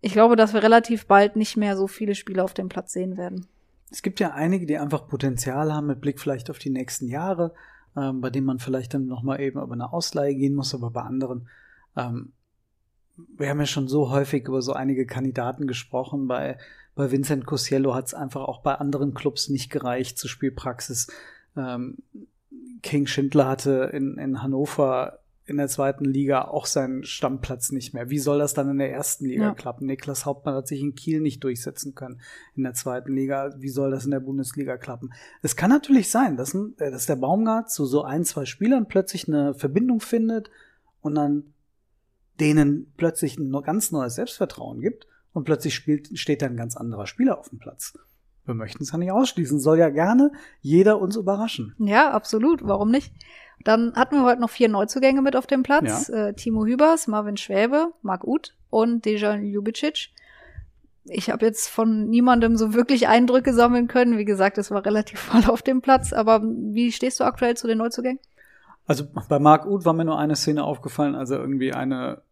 ich 0.03 0.13
glaube, 0.13 0.37
dass 0.37 0.53
wir 0.53 0.63
relativ 0.63 1.07
bald 1.07 1.37
nicht 1.37 1.57
mehr 1.57 1.77
so 1.77 1.87
viele 1.87 2.15
Spieler 2.15 2.45
auf 2.45 2.55
dem 2.55 2.69
Platz 2.69 2.93
sehen 2.93 3.17
werden. 3.17 3.47
Es 3.91 4.03
gibt 4.03 4.21
ja 4.21 4.33
einige, 4.33 4.67
die 4.67 4.79
einfach 4.79 5.09
Potenzial 5.09 5.73
haben 5.73 5.87
mit 5.87 6.01
Blick 6.01 6.21
vielleicht 6.21 6.51
auf 6.51 6.59
die 6.59 6.71
nächsten 6.71 7.09
Jahre 7.09 7.55
ähm, 7.97 8.21
bei 8.21 8.31
dem 8.31 8.45
man 8.45 8.59
vielleicht 8.59 8.95
dann 8.95 9.07
nochmal 9.07 9.41
eben 9.41 9.61
über 9.61 9.73
eine 9.73 9.93
Ausleihe 9.93 10.35
gehen 10.35 10.55
muss, 10.55 10.75
aber 10.75 10.91
bei 10.91 11.03
anderen, 11.03 11.49
ähm, 11.97 12.33
wir 13.37 13.49
haben 13.49 13.61
ja 13.61 13.67
schon 13.67 13.89
so 13.89 14.11
häufig 14.11 14.47
über 14.49 14.63
so 14.63 14.73
einige 14.73 15.07
Kandidaten 15.07 15.67
gesprochen. 15.67 16.27
Bei, 16.27 16.59
bei 16.95 17.11
Vincent 17.11 17.47
Cosiello 17.47 17.95
hat 17.95 18.07
es 18.07 18.15
einfach 18.15 18.43
auch 18.43 18.63
bei 18.63 18.75
anderen 18.75 19.15
Clubs 19.15 19.49
nicht 19.49 19.71
gereicht 19.71 20.19
zur 20.19 20.31
Spielpraxis. 20.31 21.09
Ähm, 21.57 21.99
King 22.83 23.07
Schindler 23.07 23.49
hatte 23.49 23.91
in, 23.93 24.17
in 24.17 24.43
Hannover 24.43 25.20
in 25.51 25.59
der 25.59 25.69
zweiten 25.69 26.05
Liga 26.05 26.47
auch 26.47 26.65
seinen 26.65 27.05
Stammplatz 27.05 27.73
nicht 27.73 27.93
mehr. 27.93 28.09
Wie 28.09 28.19
soll 28.19 28.39
das 28.39 28.55
dann 28.55 28.71
in 28.71 28.79
der 28.79 28.93
ersten 28.93 29.27
Liga 29.27 29.45
ja. 29.45 29.55
klappen? 29.55 29.87
Niklas 29.87 30.25
Hauptmann 30.25 30.55
hat 30.55 30.69
sich 30.69 30.81
in 30.81 30.95
Kiel 30.95 31.21
nicht 31.21 31.45
durchsetzen 31.45 31.95
können 31.95 32.21
in 32.57 32.63
der 32.63 32.75
zweiten 32.75 33.13
Liga. 33.13 33.53
Wie 33.59 33.69
soll 33.69 33.91
das 33.91 34.05
in 34.05 34.13
der 34.13 34.21
Bundesliga 34.21 34.79
klappen? 34.79 35.13
Es 35.43 35.57
kann 35.57 35.71
natürlich 35.71 36.11
sein, 36.11 36.37
dass, 36.37 36.55
äh, 36.55 36.91
dass 36.91 37.07
der 37.07 37.17
Baumgart 37.17 37.71
zu 37.71 37.85
so 37.85 38.03
ein, 38.03 38.25
zwei 38.25 38.47
Spielern 38.47 38.89
plötzlich 38.89 39.29
eine 39.29 39.55
Verbindung 39.55 40.01
findet 40.01 40.51
und 41.03 41.17
dann 41.17 41.53
denen 42.39 42.93
plötzlich 42.97 43.39
ein 43.39 43.53
ganz 43.63 43.93
neues 43.93 44.15
Selbstvertrauen 44.15 44.81
gibt 44.81 45.07
und 45.33 45.45
plötzlich 45.45 45.75
spielt, 45.75 46.19
steht 46.19 46.43
da 46.43 46.47
ein 46.47 46.57
ganz 46.57 46.77
anderer 46.77 47.07
Spieler 47.07 47.39
auf 47.39 47.51
dem 47.51 47.59
Platz. 47.59 47.93
Wir 48.45 48.55
möchten 48.55 48.83
es 48.83 48.91
ja 48.91 48.99
nicht 48.99 49.13
ausschließen. 49.13 49.61
Soll 49.61 49.79
ja 49.79 49.91
gerne 49.91 50.33
jeder 50.61 51.01
uns 51.01 51.17
überraschen. 51.17 51.75
Ja, 51.79 52.11
absolut. 52.11 52.67
Warum 52.67 52.91
nicht? 52.91 53.13
Dann 53.65 53.95
hatten 53.95 54.17
wir 54.17 54.25
heute 54.25 54.41
noch 54.41 54.51
vier 54.51 54.69
Neuzugänge 54.69 55.23
mit 55.23 55.37
auf 55.37 55.47
dem 55.47 55.63
Platz. 55.63 56.09
Ja. 56.09 56.29
Äh, 56.29 56.35
Timo 56.35 56.65
Hübers, 56.65 57.07
Marvin 57.07 57.37
Schwäbe, 57.37 57.93
Marc 58.03 58.25
Uth 58.25 58.55
und 58.71 59.05
Dejan 59.05 59.45
Ljubicic. 59.45 60.11
Ich 61.05 61.31
habe 61.31 61.47
jetzt 61.47 61.69
von 61.69 62.09
niemandem 62.09 62.57
so 62.57 62.75
wirklich 62.75 63.09
Eindrücke 63.09 63.53
sammeln 63.53 63.89
können. 63.89 64.19
Wie 64.19 64.25
gesagt, 64.25 64.59
es 64.59 64.71
war 64.71 64.85
relativ 64.85 65.21
voll 65.21 65.45
auf 65.51 65.63
dem 65.63 65.83
Platz. 65.83 66.13
Aber 66.13 66.43
wie 66.43 66.93
stehst 66.93 67.21
du 67.21 67.25
aktuell 67.25 67.57
zu 67.57 67.67
den 67.67 67.79
Neuzugängen? 67.79 68.21
Also 68.87 69.05
bei 69.29 69.39
Marc 69.39 69.67
Uth 69.67 69.85
war 69.85 69.93
mir 69.93 70.05
nur 70.05 70.19
eine 70.19 70.37
Szene 70.37 70.65
aufgefallen, 70.65 71.15
also 71.15 71.37
irgendwie 71.37 71.73
eine 71.73 72.23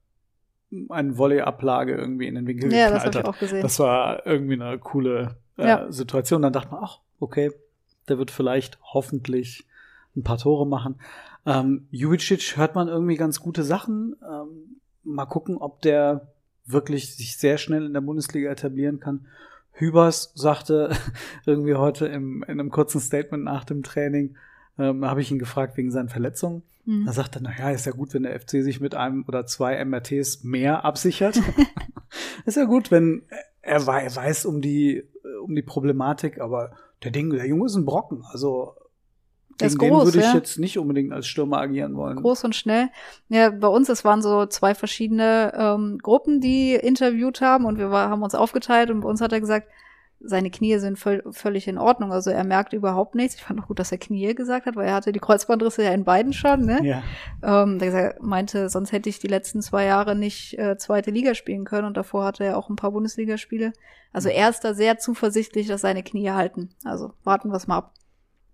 eine 0.91 1.17
Volley-Ablage 1.17 1.95
irgendwie 1.95 2.27
in 2.27 2.35
den 2.35 2.47
Winkel 2.47 2.73
ja, 2.73 2.91
geknallt 2.91 3.15
das 3.15 3.17
hat. 3.17 3.25
Ich 3.25 3.25
auch 3.25 3.39
gesehen. 3.39 3.63
Das 3.63 3.79
war 3.79 4.27
irgendwie 4.27 4.55
eine 4.55 4.79
coole 4.79 5.37
äh, 5.57 5.67
ja. 5.67 5.93
Situation. 5.93 6.43
Dann 6.43 6.53
dachte 6.53 6.71
man, 6.73 6.81
ach, 6.83 7.01
okay, 7.21 7.53
der 8.09 8.19
wird 8.19 8.31
vielleicht 8.31 8.79
hoffentlich 8.83 9.67
ein 10.17 10.23
paar 10.23 10.39
Tore 10.39 10.67
machen. 10.67 10.97
Ähm, 11.47 11.87
Jubicic 11.91 12.57
hört 12.57 12.75
man 12.75 12.89
irgendwie 12.89 13.17
ganz 13.17 13.41
gute 13.41 13.63
Sachen. 13.63 14.17
Ähm, 14.23 14.81
mal 15.05 15.27
gucken, 15.27 15.57
ob 15.57 15.81
der 15.83 16.29
wirklich 16.67 17.17
sich 17.17 17.37
sehr 17.39 17.59
schnell 17.59 17.87
in 17.87 17.95
der 17.95 18.01
Bundesliga 18.01 18.51
etablieren 18.51 19.01
kann. 19.01 19.27
Hübers 19.73 20.33
sagte 20.35 20.91
irgendwie 21.47 21.75
heute 21.75 22.07
im, 22.07 22.43
in 22.43 22.61
einem 22.61 22.71
kurzen 22.71 23.01
Statement 23.01 23.45
nach 23.45 23.65
dem 23.65 23.83
Training, 23.83 24.37
ähm, 24.79 25.05
habe 25.05 25.21
ich 25.21 25.31
ihn 25.31 25.39
gefragt 25.39 25.77
wegen 25.77 25.91
seinen 25.91 26.09
Verletzungen. 26.09 26.63
Mhm. 26.85 27.07
Da 27.07 27.13
sagt 27.13 27.37
er, 27.37 27.43
naja, 27.43 27.71
ist 27.71 27.87
ja 27.87 27.93
gut, 27.93 28.15
wenn 28.15 28.25
der 28.25 28.39
FC 28.39 28.63
sich 28.63 28.81
mit 28.81 28.95
einem 28.95 29.25
oder 29.27 29.47
zwei 29.47 29.83
MRTs 29.85 30.45
mehr 30.45 30.85
absichert. 30.85 31.41
ist 32.45 32.57
ja 32.57 32.65
gut, 32.65 32.91
wenn 32.91 33.23
er, 33.63 33.87
er 33.87 34.17
weiß 34.17 34.47
um 34.47 34.61
die, 34.61 35.05
um 35.43 35.55
die 35.55 35.63
Problematik, 35.63 36.41
aber 36.41 36.73
der 37.05 37.11
Ding, 37.11 37.31
der 37.31 37.47
Junge 37.47 37.67
ist 37.67 37.77
ein 37.77 37.85
Brocken. 37.85 38.25
Also 38.31 38.75
gegen 39.59 39.77
groß, 39.77 40.05
den 40.05 40.07
würde 40.07 40.19
ich 40.19 40.25
ja. 40.25 40.35
jetzt 40.35 40.59
nicht 40.59 40.79
unbedingt 40.79 41.13
als 41.13 41.27
Stürmer 41.27 41.59
agieren 41.59 41.97
wollen. 41.97 42.17
Groß 42.17 42.45
und 42.45 42.55
schnell. 42.55 42.89
Ja, 43.29 43.51
bei 43.51 43.69
uns, 43.69 43.89
es 43.89 44.05
waren 44.05 44.23
so 44.23 44.47
zwei 44.47 44.75
verschiedene 44.75 45.53
ähm, 45.57 45.99
Gruppen, 46.03 46.41
die 46.41 46.75
interviewt 46.75 47.41
haben 47.41 47.65
und 47.65 47.79
wir 47.79 47.91
war, 47.91 48.09
haben 48.09 48.23
uns 48.23 48.35
aufgeteilt 48.35 48.91
und 48.91 49.01
bei 49.01 49.09
uns 49.09 49.21
hat 49.21 49.33
er 49.33 49.41
gesagt, 49.41 49.69
seine 50.21 50.51
Knie 50.51 50.79
sind 50.79 50.99
völ 50.99 51.23
völlig 51.31 51.69
in 51.69 51.79
Ordnung. 51.79 52.13
Also 52.13 52.31
er 52.31 52.45
merkt 52.45 52.73
überhaupt 52.73 53.15
nichts. 53.15 53.37
Ich 53.37 53.43
fand 53.43 53.61
auch 53.61 53.69
gut, 53.69 53.79
dass 53.79 53.93
er 53.93 53.99
Knie 53.99 54.35
gesagt 54.35 54.67
hat, 54.67 54.75
weil 54.75 54.89
er 54.89 54.95
hatte 54.95 55.13
die 55.13 55.21
Kreuzbandrisse 55.21 55.85
ja 55.85 55.93
in 55.93 56.05
beiden 56.05 56.33
schon. 56.33 56.65
Ne? 56.65 56.81
Ja. 56.83 57.03
Ähm, 57.43 57.79
der 57.79 58.17
meinte, 58.21 58.69
sonst 58.69 58.93
hätte 58.93 59.09
ich 59.09 59.21
die 59.21 59.29
letzten 59.29 59.63
zwei 59.63 59.85
Jahre 59.85 60.17
nicht 60.17 60.59
äh, 60.59 60.77
zweite 60.77 61.11
Liga 61.11 61.35
spielen 61.35 61.65
können 61.65 61.87
und 61.87 61.97
davor 61.97 62.25
hatte 62.25 62.45
er 62.45 62.59
auch 62.59 62.69
ein 62.69 62.77
paar 62.77 62.91
Bundesligaspiele. 62.91 63.73
Also 64.13 64.29
er 64.29 64.49
ist 64.49 64.65
da 64.65 64.75
sehr 64.75 64.99
zuversichtlich, 64.99 65.69
dass 65.69 65.83
seine 65.83 66.03
Knie 66.03 66.31
halten. 66.31 66.71
Also 66.85 67.13
warten 67.23 67.51
wir 67.51 67.57
es 67.57 67.69
mal 67.69 67.79
ab. 67.79 67.95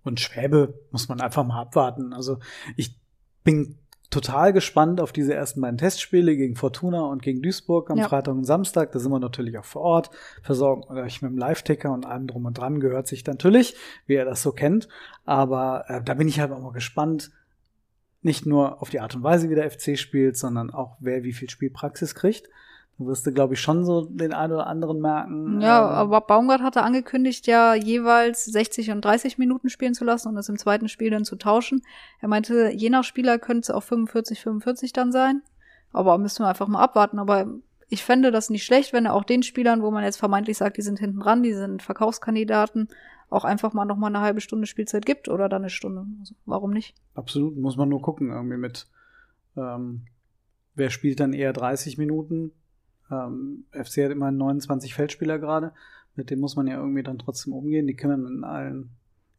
Und 0.05 0.19
Schwäbe 0.19 0.79
muss 0.91 1.09
man 1.09 1.19
einfach 1.19 1.43
mal 1.43 1.59
abwarten. 1.59 2.13
Also 2.13 2.39
ich 2.77 2.95
bin 3.43 3.77
total 4.09 4.53
gespannt 4.53 5.01
auf 5.01 5.11
diese 5.11 5.33
ersten 5.33 5.59
beiden 5.59 5.77
Testspiele 5.77 6.37
gegen 6.37 6.55
Fortuna 6.55 7.01
und 7.01 7.21
gegen 7.21 7.41
Duisburg 7.41 7.89
am 7.89 7.97
ja. 7.97 8.07
Freitag 8.07 8.33
und 8.33 8.45
Samstag. 8.45 8.91
Da 8.91 8.99
sind 8.99 9.11
wir 9.11 9.19
natürlich 9.19 9.57
auch 9.57 9.65
vor 9.65 9.81
Ort, 9.81 10.09
versorgen 10.41 10.83
euch 10.95 11.21
mit 11.21 11.31
dem 11.31 11.37
Live-Ticker 11.37 11.91
und 11.91 12.05
allem 12.05 12.27
drum 12.27 12.45
und 12.45 12.57
dran 12.57 12.79
gehört 12.79 13.07
sich 13.07 13.25
natürlich, 13.25 13.75
wie 14.05 14.13
ihr 14.13 14.25
das 14.25 14.41
so 14.41 14.51
kennt. 14.51 14.87
Aber 15.25 15.85
äh, 15.87 16.01
da 16.01 16.13
bin 16.13 16.27
ich 16.27 16.39
halt 16.39 16.51
auch 16.51 16.61
mal 16.61 16.71
gespannt, 16.71 17.31
nicht 18.21 18.45
nur 18.45 18.81
auf 18.81 18.89
die 18.89 18.99
Art 19.01 19.15
und 19.15 19.23
Weise, 19.23 19.49
wie 19.49 19.55
der 19.55 19.69
FC 19.69 19.97
spielt, 19.99 20.37
sondern 20.37 20.71
auch 20.71 20.97
wer 20.99 21.23
wie 21.23 21.33
viel 21.33 21.49
Spielpraxis 21.49 22.15
kriegt. 22.15 22.47
Du 22.97 23.07
wirst 23.07 23.27
du, 23.27 23.33
glaube 23.33 23.55
ich, 23.55 23.61
schon 23.61 23.83
so 23.83 24.05
den 24.05 24.33
einen 24.33 24.53
oder 24.53 24.67
anderen 24.67 25.01
merken. 25.01 25.59
Ja, 25.59 25.79
ähm, 25.79 25.95
aber 25.95 26.21
Baumgart 26.21 26.61
hatte 26.61 26.81
angekündigt, 26.81 27.45
ja 27.45 27.75
jeweils 27.75 28.45
60 28.45 28.91
und 28.91 29.03
30 29.03 29.37
Minuten 29.37 29.69
spielen 29.69 29.93
zu 29.93 30.05
lassen 30.05 30.29
und 30.29 30.37
es 30.37 30.47
im 30.47 30.57
zweiten 30.57 30.87
Spiel 30.87 31.09
dann 31.09 31.25
zu 31.25 31.35
tauschen. 31.35 31.81
Er 32.21 32.29
meinte, 32.29 32.71
je 32.73 32.89
nach 32.89 33.03
Spieler 33.03 33.37
könnte 33.37 33.61
es 33.61 33.71
auch 33.71 33.83
45, 33.83 34.39
45 34.41 34.93
dann 34.93 35.11
sein. 35.11 35.41
Aber 35.91 36.17
müssen 36.17 36.43
wir 36.43 36.47
einfach 36.47 36.67
mal 36.67 36.81
abwarten. 36.81 37.19
Aber 37.19 37.47
ich 37.89 38.03
fände 38.03 38.31
das 38.31 38.49
nicht 38.49 38.63
schlecht, 38.63 38.93
wenn 38.93 39.05
er 39.05 39.13
auch 39.13 39.25
den 39.25 39.43
Spielern, 39.43 39.81
wo 39.81 39.91
man 39.91 40.03
jetzt 40.03 40.17
vermeintlich 40.17 40.57
sagt, 40.57 40.77
die 40.77 40.81
sind 40.81 40.99
hinten 40.99 41.19
dran, 41.19 41.43
die 41.43 41.53
sind 41.53 41.83
Verkaufskandidaten, 41.83 42.87
auch 43.29 43.43
einfach 43.43 43.73
mal 43.73 43.85
noch 43.85 43.97
mal 43.97 44.07
eine 44.07 44.21
halbe 44.21 44.41
Stunde 44.41 44.67
Spielzeit 44.67 45.05
gibt 45.05 45.27
oder 45.27 45.49
dann 45.49 45.63
eine 45.63 45.69
Stunde. 45.69 46.05
Also, 46.19 46.35
warum 46.45 46.71
nicht? 46.71 46.95
Absolut, 47.13 47.57
muss 47.57 47.75
man 47.75 47.89
nur 47.89 48.01
gucken 48.01 48.31
irgendwie 48.31 48.57
mit, 48.57 48.87
ähm, 49.57 50.05
wer 50.75 50.89
spielt 50.89 51.19
dann 51.19 51.33
eher 51.33 51.53
30 51.53 51.97
Minuten 51.97 52.51
ähm, 53.11 53.65
FC 53.71 54.03
hat 54.03 54.11
immer 54.11 54.31
29 54.31 54.93
Feldspieler 54.93 55.39
gerade. 55.39 55.73
Mit 56.15 56.29
dem 56.29 56.39
muss 56.39 56.55
man 56.55 56.67
ja 56.67 56.77
irgendwie 56.77 57.03
dann 57.03 57.19
trotzdem 57.19 57.53
umgehen. 57.53 57.87
Die 57.87 57.95
können 57.95 58.25
in 58.25 58.43
allen, 58.43 58.91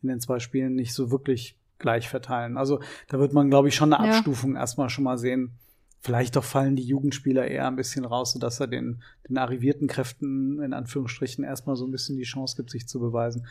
in 0.03 0.09
den 0.09 0.21
zwei 0.21 0.39
Spielen 0.39 0.75
nicht 0.75 0.95
so 0.95 1.11
wirklich 1.11 1.59
gleich 1.79 2.09
verteilen. 2.09 2.57
Also 2.57 2.81
da 3.09 3.19
wird 3.19 3.33
man, 3.33 3.51
glaube 3.51 3.69
ich, 3.69 3.75
schon 3.75 3.93
eine 3.93 4.09
Abstufung 4.09 4.55
ja. 4.55 4.61
erstmal 4.61 4.89
schon 4.89 5.05
mal 5.05 5.19
sehen. 5.19 5.53
Vielleicht 6.01 6.37
doch 6.37 6.45
fallen 6.45 6.77
die 6.77 6.85
Jugendspieler 6.85 7.49
eher 7.49 7.67
ein 7.67 7.77
bisschen 7.77 8.05
raus, 8.05 8.33
sodass 8.33 8.61
er 8.61 8.69
den, 8.69 9.03
den 9.29 9.39
arrivierten 9.39 9.89
Kräften 9.89 10.63
in 10.63 10.73
Anführungsstrichen 10.73 11.43
erstmal 11.43 11.75
so 11.75 11.85
ein 11.85 11.91
bisschen 11.91 12.17
die 12.17 12.23
Chance 12.23 12.57
gibt, 12.57 12.71
sich 12.71 12.87
zu 12.87 13.01
beweisen. 13.01 13.47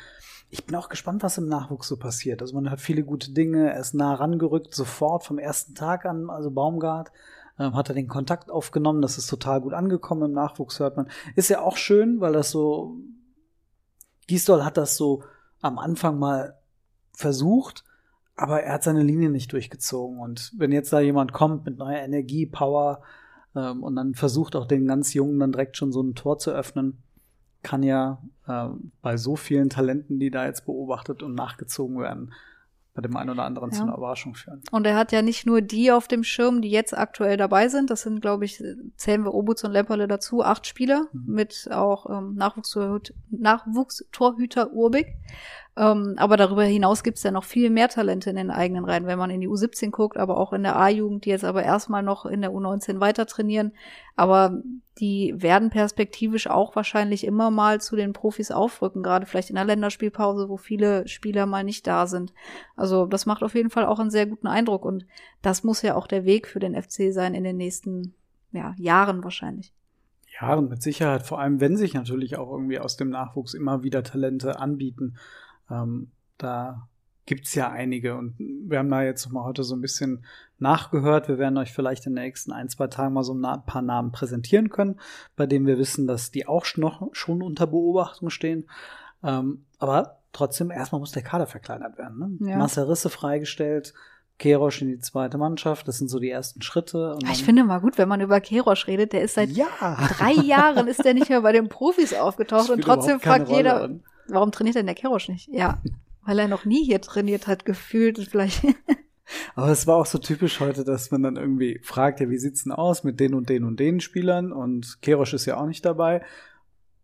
Ich 0.49 0.65
bin 0.65 0.75
auch 0.75 0.87
gespannt, 0.87 1.23
was 1.23 1.37
im 1.37 1.47
Nachwuchs 1.47 1.87
so 1.87 1.97
passiert. 1.97 2.41
Also 2.41 2.55
man 2.55 2.69
hat 2.69 2.79
viele 2.79 3.03
gute 3.03 3.31
Dinge, 3.31 3.73
er 3.73 3.79
ist 3.79 3.93
nah 3.93 4.13
rangerückt, 4.13 4.73
sofort 4.73 5.25
vom 5.25 5.37
ersten 5.37 5.75
Tag 5.75 6.05
an, 6.05 6.29
also 6.29 6.49
Baumgart 6.51 7.11
ähm, 7.59 7.75
hat 7.75 7.89
er 7.89 7.95
den 7.95 8.07
Kontakt 8.07 8.51
aufgenommen. 8.51 9.01
Das 9.01 9.17
ist 9.17 9.27
total 9.27 9.61
gut 9.61 9.73
angekommen 9.73 10.23
im 10.23 10.31
Nachwuchs, 10.33 10.79
hört 10.79 10.97
man. 10.97 11.07
Ist 11.35 11.49
ja 11.49 11.61
auch 11.61 11.77
schön, 11.77 12.19
weil 12.21 12.33
das 12.33 12.51
so, 12.51 12.97
Gisdol 14.27 14.65
hat 14.65 14.77
das 14.77 14.97
so 14.97 15.23
am 15.61 15.79
Anfang 15.79 16.19
mal 16.19 16.57
versucht, 17.13 17.83
aber 18.35 18.63
er 18.63 18.73
hat 18.73 18.83
seine 18.83 19.03
Linie 19.03 19.29
nicht 19.29 19.51
durchgezogen. 19.53 20.19
Und 20.19 20.51
wenn 20.57 20.71
jetzt 20.71 20.91
da 20.91 20.99
jemand 20.99 21.33
kommt 21.33 21.65
mit 21.65 21.77
neuer 21.77 21.99
Energie, 21.99 22.45
Power 22.45 23.01
ähm, 23.55 23.83
und 23.83 23.95
dann 23.95 24.13
versucht 24.15 24.55
auch 24.55 24.67
den 24.67 24.85
ganz 24.85 25.13
Jungen 25.13 25.39
dann 25.39 25.51
direkt 25.51 25.77
schon 25.77 25.91
so 25.91 26.01
ein 26.01 26.15
Tor 26.15 26.37
zu 26.37 26.51
öffnen, 26.51 27.01
kann 27.63 27.81
ja 27.81 28.21
äh, 28.47 28.67
bei 29.01 29.17
so 29.17 29.35
vielen 29.35 29.69
Talenten, 29.69 30.19
die 30.19 30.29
da 30.29 30.45
jetzt 30.45 30.65
beobachtet 30.65 31.23
und 31.23 31.33
nachgezogen 31.33 31.99
werden, 31.99 32.33
bei 32.95 33.01
dem 33.01 33.15
einen 33.17 33.29
oder 33.29 33.43
anderen 33.43 33.71
ja. 33.71 33.77
zu 33.77 33.83
einer 33.83 33.97
Überraschung 33.97 34.35
führen. 34.35 34.61
Und 34.71 34.87
er 34.87 34.95
hat 34.95 35.11
ja 35.11 35.21
nicht 35.21 35.45
nur 35.45 35.61
die 35.61 35.91
auf 35.91 36.07
dem 36.07 36.23
Schirm, 36.23 36.61
die 36.61 36.69
jetzt 36.69 36.97
aktuell 36.97 37.35
dabei 37.35 37.67
sind. 37.67 37.89
Das 37.89 38.01
sind, 38.01 38.21
glaube 38.21 38.45
ich, 38.45 38.63
zählen 38.95 39.23
wir 39.23 39.33
Obutz 39.33 39.65
und 39.65 39.73
Lemperle 39.73 40.07
dazu, 40.07 40.41
acht 40.43 40.65
Spieler 40.65 41.07
mhm. 41.11 41.23
mit 41.27 41.69
auch 41.71 42.09
ähm, 42.09 42.35
Nachwuchstorhüter, 42.35 43.13
Nachwuchstorhüter 43.29 44.71
Urbig. 44.71 45.07
Ähm, 45.77 46.15
aber 46.17 46.37
darüber 46.37 46.63
hinaus 46.63 47.03
gibt 47.03 47.17
es 47.17 47.23
ja 47.23 47.31
noch 47.31 47.43
viel 47.43 47.69
mehr 47.69 47.89
Talente 47.89 48.29
in 48.29 48.37
den 48.37 48.49
eigenen 48.49 48.85
Reihen, 48.85 49.07
wenn 49.07 49.19
man 49.19 49.29
in 49.29 49.41
die 49.41 49.49
U17 49.49 49.91
guckt, 49.91 50.15
aber 50.15 50.37
auch 50.37 50.53
in 50.53 50.63
der 50.63 50.77
A-Jugend, 50.77 51.25
die 51.25 51.31
jetzt 51.31 51.43
aber 51.43 51.63
erstmal 51.63 52.01
noch 52.01 52.25
in 52.25 52.41
der 52.41 52.51
U19 52.51 53.01
weiter 53.01 53.25
trainieren. 53.25 53.73
Aber 54.15 54.61
die 54.99 55.33
werden 55.35 55.69
perspektivisch 55.69 56.47
auch 56.47 56.77
wahrscheinlich 56.77 57.25
immer 57.25 57.51
mal 57.51 57.81
zu 57.81 57.97
den 57.97 58.13
Profis 58.13 58.51
aufrücken, 58.51 59.03
gerade 59.03 59.25
vielleicht 59.25 59.49
in 59.49 59.57
der 59.57 59.65
Länderspielpause, 59.65 60.47
wo 60.47 60.55
viele 60.55 61.05
Spieler 61.09 61.45
mal 61.45 61.65
nicht 61.65 61.85
da 61.85 62.07
sind. 62.07 62.31
Also 62.77 63.05
das 63.05 63.25
macht 63.25 63.43
auf 63.43 63.55
jeden 63.55 63.69
Fall 63.69 63.85
auch 63.85 63.99
einen 63.99 64.11
sehr 64.11 64.27
guten 64.27 64.47
Eindruck 64.47 64.85
und 64.85 65.05
das 65.41 65.65
muss 65.65 65.81
ja 65.81 65.95
auch 65.95 66.07
der 66.07 66.23
Weg 66.23 66.47
für 66.47 66.59
den 66.59 66.81
FC 66.81 67.11
sein 67.11 67.33
in 67.33 67.43
den 67.43 67.57
nächsten 67.57 68.13
ja, 68.53 68.73
Jahren 68.77 69.25
wahrscheinlich. 69.25 69.73
Jahren 70.39 70.69
mit 70.69 70.81
Sicherheit, 70.81 71.23
vor 71.23 71.39
allem 71.39 71.59
wenn 71.59 71.75
sich 71.75 71.93
natürlich 71.93 72.37
auch 72.37 72.51
irgendwie 72.51 72.79
aus 72.79 72.95
dem 72.95 73.09
Nachwuchs 73.09 73.53
immer 73.53 73.83
wieder 73.83 74.03
Talente 74.03 74.59
anbieten. 74.59 75.15
Ähm, 75.69 76.11
da 76.37 76.87
gibt's 77.25 77.55
ja 77.55 77.69
einige 77.71 78.15
und 78.15 78.35
wir 78.37 78.79
haben 78.79 78.89
da 78.89 79.01
jetzt 79.01 79.31
mal 79.31 79.43
heute 79.43 79.63
so 79.63 79.75
ein 79.75 79.81
bisschen 79.81 80.25
nachgehört. 80.59 81.27
Wir 81.27 81.39
werden 81.39 81.57
euch 81.57 81.73
vielleicht 81.73 82.05
in 82.05 82.15
den 82.15 82.23
nächsten 82.23 82.51
ein, 82.51 82.69
zwei 82.69 82.87
Tagen 82.87 83.13
mal 83.13 83.23
so 83.23 83.33
ein 83.33 83.65
paar 83.65 83.81
Namen 83.81 84.11
präsentieren 84.11 84.69
können, 84.69 84.99
bei 85.35 85.47
denen 85.47 85.65
wir 85.65 85.77
wissen, 85.77 86.07
dass 86.07 86.31
die 86.31 86.47
auch 86.47 86.65
noch 86.77 87.09
schon 87.13 87.41
unter 87.41 87.67
Beobachtung 87.67 88.29
stehen. 88.29 88.69
Ähm, 89.23 89.65
aber 89.79 90.19
trotzdem, 90.33 90.69
erstmal 90.69 90.99
muss 90.99 91.13
der 91.13 91.23
Kader 91.23 91.47
verkleinert 91.47 91.97
werden. 91.97 92.37
Ne? 92.39 92.51
Ja. 92.51 92.57
Marcel 92.57 92.83
Risse 92.83 93.09
freigestellt, 93.09 93.93
Kerosch 94.37 94.81
in 94.81 94.89
die 94.89 94.99
zweite 94.99 95.37
Mannschaft, 95.37 95.87
das 95.87 95.97
sind 95.97 96.09
so 96.09 96.19
die 96.19 96.29
ersten 96.29 96.61
Schritte. 96.61 97.17
ich 97.31 97.43
finde 97.43 97.63
mal 97.63 97.79
gut, 97.79 97.97
wenn 97.97 98.09
man 98.09 98.19
über 98.19 98.41
Kerosch 98.41 98.85
redet, 98.85 99.13
der 99.13 99.21
ist 99.21 99.35
seit 99.35 99.49
ja. 99.49 99.67
drei 100.17 100.33
Jahren 100.33 100.87
ist 100.87 101.05
der 101.05 101.13
nicht 101.13 101.29
mehr 101.29 101.41
bei 101.41 101.53
den 101.53 101.69
Profis 101.69 102.13
aufgetaucht 102.13 102.69
und 102.69 102.81
trotzdem 102.81 103.19
fragt 103.21 103.49
jeder, 103.49 103.83
an. 103.83 104.03
Warum 104.27 104.51
trainiert 104.51 104.75
denn 104.75 104.85
der 104.85 104.95
Kerosch 104.95 105.29
nicht? 105.29 105.47
Ja, 105.51 105.81
weil 106.25 106.39
er 106.39 106.47
noch 106.47 106.65
nie 106.65 106.83
hier 106.83 107.01
trainiert 107.01 107.47
hat, 107.47 107.65
gefühlt 107.65 108.17
vielleicht. 108.19 108.65
Aber 109.55 109.69
es 109.69 109.87
war 109.87 109.95
auch 109.95 110.05
so 110.05 110.17
typisch 110.17 110.59
heute, 110.59 110.83
dass 110.83 111.11
man 111.11 111.23
dann 111.23 111.35
irgendwie 111.35 111.79
fragt, 111.83 112.19
ja, 112.19 112.29
wie 112.29 112.37
sieht's 112.37 112.63
denn 112.63 112.71
aus 112.71 113.03
mit 113.03 113.19
den 113.19 113.33
und 113.33 113.49
den 113.49 113.63
und 113.63 113.79
den 113.79 113.99
Spielern? 113.99 114.51
Und 114.51 115.01
Kerosch 115.01 115.33
ist 115.33 115.45
ja 115.45 115.57
auch 115.57 115.65
nicht 115.65 115.85
dabei. 115.85 116.23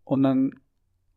Und 0.04 0.22
dann 0.22 0.60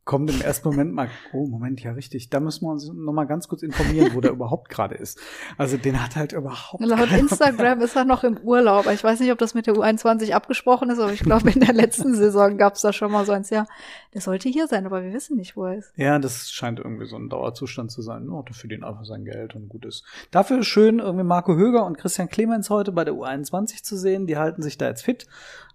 kommt 0.06 0.30
im 0.30 0.40
ersten 0.40 0.70
Moment 0.70 0.94
mal, 0.94 1.10
oh 1.34 1.48
Moment, 1.48 1.82
ja 1.82 1.92
richtig, 1.92 2.30
da 2.30 2.40
müssen 2.40 2.66
wir 2.66 2.72
uns 2.72 2.88
noch 2.94 3.12
mal 3.12 3.26
ganz 3.26 3.48
kurz 3.48 3.64
informieren, 3.64 4.12
wo 4.14 4.22
der 4.22 4.32
überhaupt 4.34 4.70
gerade 4.70 4.94
ist. 4.94 5.20
Also 5.58 5.78
den 5.78 6.02
hat 6.02 6.16
halt 6.16 6.32
überhaupt 6.32 6.84
Laut 6.86 7.12
Instagram 7.12 7.82
ist 7.82 7.96
er 7.96 8.06
noch 8.06 8.24
im 8.24 8.38
Urlaub. 8.38 8.86
Ich 8.88 9.04
weiß 9.04 9.20
nicht, 9.20 9.32
ob 9.32 9.40
das 9.40 9.56
mit 9.56 9.66
der 9.66 9.74
U21 9.74 10.32
abgesprochen 10.34 10.92
ist, 10.92 11.00
aber 11.00 11.12
ich 11.12 11.22
glaube, 11.22 11.50
in 11.50 11.60
der 11.60 11.74
letzten 11.74 12.14
Saison 12.16 12.56
gab 12.58 12.76
es 12.76 12.82
da 12.82 12.94
schon 12.94 13.12
mal 13.12 13.26
so 13.26 13.32
eins, 13.32 13.50
ja, 13.50 13.66
der 14.14 14.22
sollte 14.22 14.48
hier 14.48 14.68
sein, 14.68 14.86
aber 14.86 15.04
wir 15.04 15.12
wissen 15.12 15.38
nicht, 15.38 15.58
wo 15.58 15.66
er 15.66 15.80
ist. 15.80 15.92
Ja, 15.96 16.20
das 16.20 16.52
scheint 16.52 16.80
irgendwie 16.80 17.08
so 17.08 17.16
ein 17.16 17.28
Dauerzustand 17.28 17.92
zu 17.92 18.04
sein. 18.04 18.30
Oh, 18.30 18.44
dafür 18.44 18.70
den 18.70 18.84
einfach 18.84 19.06
sein 19.06 19.26
Geld 19.26 19.56
und 19.56 19.70
gut 19.70 19.86
ist. 19.86 20.06
Dafür 20.30 20.60
ist 20.60 20.68
schön, 20.68 21.00
irgendwie 21.00 21.26
Marco 21.26 21.56
Höger 21.56 21.84
und 21.84 21.98
Christian 21.98 22.30
Clemens 22.30 22.70
heute 22.70 22.92
bei 22.92 23.06
der 23.06 23.16
U21 23.16 23.82
zu 23.82 23.98
sehen. 23.98 24.28
Die 24.28 24.38
halten 24.38 24.62
sich 24.62 24.78
da 24.78 24.88
jetzt 24.88 25.04
fit 25.04 25.26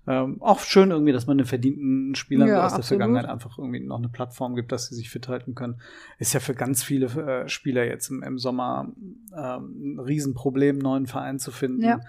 ähm, 0.06 0.40
auch 0.40 0.60
schön 0.60 0.90
irgendwie, 0.90 1.12
dass 1.12 1.26
man 1.26 1.38
den 1.38 1.46
verdienten 1.46 2.14
Spielern 2.14 2.48
ja, 2.48 2.64
aus 2.64 2.74
der 2.74 2.82
Vergangenheit 2.82 3.26
einfach 3.26 3.58
irgendwie 3.58 3.80
noch 3.80 3.98
eine 3.98 4.08
Plattform 4.08 4.54
gibt, 4.54 4.72
dass 4.72 4.86
sie 4.86 4.94
sich 4.94 5.10
fit 5.10 5.28
halten 5.28 5.54
können. 5.54 5.80
Ist 6.18 6.32
ja 6.32 6.40
für 6.40 6.54
ganz 6.54 6.82
viele 6.82 7.06
äh, 7.06 7.48
Spieler 7.48 7.84
jetzt 7.84 8.08
im, 8.08 8.22
im 8.22 8.38
Sommer 8.38 8.88
ähm, 9.36 9.96
ein 9.96 10.00
Riesenproblem, 10.00 10.76
einen 10.76 10.82
neuen 10.82 11.06
Verein 11.06 11.38
zu 11.38 11.50
finden. 11.50 11.84
Ja. 11.84 12.00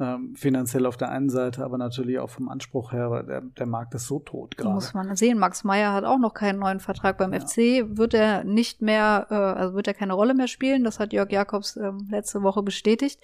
Ähm, 0.00 0.34
finanziell 0.34 0.86
auf 0.86 0.96
der 0.96 1.10
einen 1.10 1.30
Seite, 1.30 1.64
aber 1.64 1.78
natürlich 1.78 2.18
auch 2.18 2.30
vom 2.30 2.48
Anspruch 2.48 2.92
her, 2.92 3.10
weil 3.10 3.24
der, 3.24 3.40
der 3.42 3.66
Markt 3.66 3.94
ist 3.94 4.06
so 4.06 4.18
tot 4.18 4.56
gerade. 4.56 4.74
Muss 4.74 4.94
man 4.94 5.14
sehen. 5.16 5.38
Max 5.38 5.64
Meyer 5.64 5.92
hat 5.92 6.04
auch 6.04 6.18
noch 6.18 6.34
keinen 6.34 6.58
neuen 6.58 6.80
Vertrag 6.80 7.18
beim 7.18 7.32
ja. 7.32 7.40
FC. 7.40 7.86
Wird 7.96 8.14
er 8.14 8.42
nicht 8.42 8.82
mehr, 8.82 9.26
äh, 9.30 9.34
also 9.34 9.74
wird 9.74 9.86
er 9.86 9.94
keine 9.94 10.14
Rolle 10.14 10.34
mehr 10.34 10.48
spielen. 10.48 10.82
Das 10.82 10.98
hat 10.98 11.12
Jörg 11.12 11.30
Jakobs 11.30 11.76
äh, 11.76 11.92
letzte 12.10 12.42
Woche 12.42 12.62
bestätigt. 12.62 13.20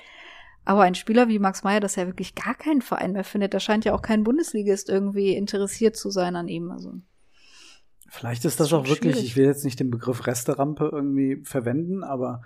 Aber 0.68 0.82
ein 0.82 0.94
Spieler 0.94 1.28
wie 1.28 1.38
Max 1.38 1.64
Meyer, 1.64 1.80
das 1.80 1.96
ja 1.96 2.06
wirklich 2.06 2.34
gar 2.34 2.54
keinen 2.54 2.82
Verein 2.82 3.12
mehr 3.12 3.24
findet, 3.24 3.54
da 3.54 3.58
scheint 3.58 3.86
ja 3.86 3.94
auch 3.94 4.02
kein 4.02 4.22
Bundesligist 4.22 4.90
irgendwie 4.90 5.34
interessiert 5.34 5.96
zu 5.96 6.10
sein 6.10 6.36
an 6.36 6.46
ihm. 6.46 6.70
Also. 6.70 6.92
Vielleicht 8.06 8.44
ist 8.44 8.60
das, 8.60 8.68
das 8.68 8.78
auch 8.78 8.86
wirklich, 8.86 9.14
schwierig. 9.14 9.30
ich 9.30 9.36
will 9.36 9.46
jetzt 9.46 9.64
nicht 9.64 9.80
den 9.80 9.90
Begriff 9.90 10.26
Resterampe 10.26 10.90
irgendwie 10.92 11.40
verwenden, 11.42 12.04
aber 12.04 12.42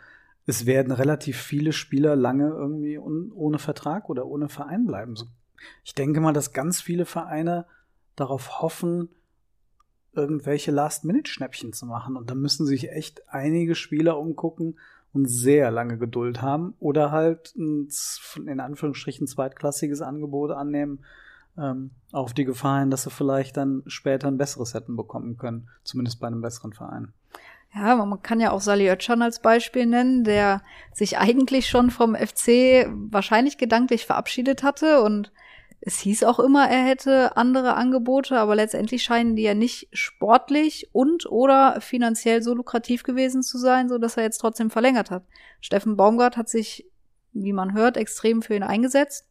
es 0.47 0.67
werden 0.67 0.93
relativ 0.93 1.37
viele 1.37 1.73
Spieler 1.73 2.15
lange 2.15 2.49
irgendwie 2.51 2.97
ohne 2.97 3.59
Vertrag 3.59 4.09
oder 4.09 4.25
ohne 4.27 4.49
Verein 4.49 4.87
bleiben. 4.87 5.17
Ich 5.83 5.95
denke 5.95 6.21
mal, 6.21 6.33
dass 6.33 6.53
ganz 6.53 6.81
viele 6.81 7.07
Vereine 7.07 7.67
darauf 8.15 8.61
hoffen, 8.63 9.09
irgendwelche 10.13 10.71
Last-Minute-Schnäppchen 10.71 11.73
zu 11.73 11.87
machen. 11.87 12.17
Und 12.17 12.31
da 12.31 12.37
müssen 12.37 12.67
sich 12.67 12.89
echt 12.93 13.29
einige 13.31 13.75
Spieler 13.75 14.17
umgucken 14.17 14.79
und 15.13 15.27
sehr 15.27 15.71
lange 15.71 15.99
Geduld 15.99 16.41
haben 16.43 16.75
oder 16.81 17.11
halt 17.11 17.55
ein, 17.57 17.89
in 18.47 18.61
Anführungsstrichen 18.61 19.27
zweitklassiges 19.27 20.01
Angebot 20.01 20.51
annehmen, 20.51 21.05
ähm, 21.59 21.91
auf 22.13 22.33
die 22.33 22.45
Gefahr 22.45 22.81
hin, 22.81 22.91
dass 22.91 23.03
sie 23.05 23.11
vielleicht 23.11 23.57
dann 23.57 23.83
später 23.87 24.29
ein 24.29 24.39
besseres 24.39 24.75
hätten 24.75 24.97
bekommen 24.97 25.37
können, 25.37 25.69
zumindest 25.85 26.21
bei 26.21 26.27
einem 26.27 26.41
besseren 26.41 26.73
Verein. 26.73 27.13
Ja, 27.75 27.97
man 27.97 28.23
kann 28.23 28.41
ja 28.41 28.53
auch 28.53 28.61
Sali 28.61 28.91
Özcan 28.91 29.23
als 29.23 29.41
Beispiel 29.41 29.87
nennen, 29.87 30.25
der 30.25 30.63
sich 30.93 31.19
eigentlich 31.19 31.69
schon 31.69 31.91
vom 31.91 32.15
FC 32.15 32.87
wahrscheinlich 33.11 33.57
gedanklich 33.57 34.05
verabschiedet 34.05 34.63
hatte 34.63 35.03
und 35.03 35.33
es 35.85 35.99
hieß 35.99 36.23
auch 36.23 36.39
immer, 36.39 36.69
er 36.69 36.85
hätte 36.85 37.37
andere 37.37 37.75
Angebote, 37.75 38.39
aber 38.39 38.55
letztendlich 38.55 39.03
scheinen 39.03 39.35
die 39.35 39.43
ja 39.43 39.55
nicht 39.55 39.89
sportlich 39.93 40.89
und 40.93 41.27
oder 41.27 41.81
finanziell 41.81 42.41
so 42.41 42.55
lukrativ 42.55 43.03
gewesen 43.03 43.43
zu 43.43 43.59
sein, 43.59 43.89
so 43.89 43.99
dass 43.99 44.17
er 44.17 44.23
jetzt 44.23 44.39
trotzdem 44.39 44.71
verlängert 44.71 45.11
hat. 45.11 45.25
Steffen 45.61 45.97
Baumgart 45.97 46.37
hat 46.37 46.49
sich, 46.49 46.89
wie 47.33 47.53
man 47.53 47.75
hört, 47.75 47.97
extrem 47.97 48.43
für 48.43 48.55
ihn 48.55 48.63
eingesetzt. 48.63 49.27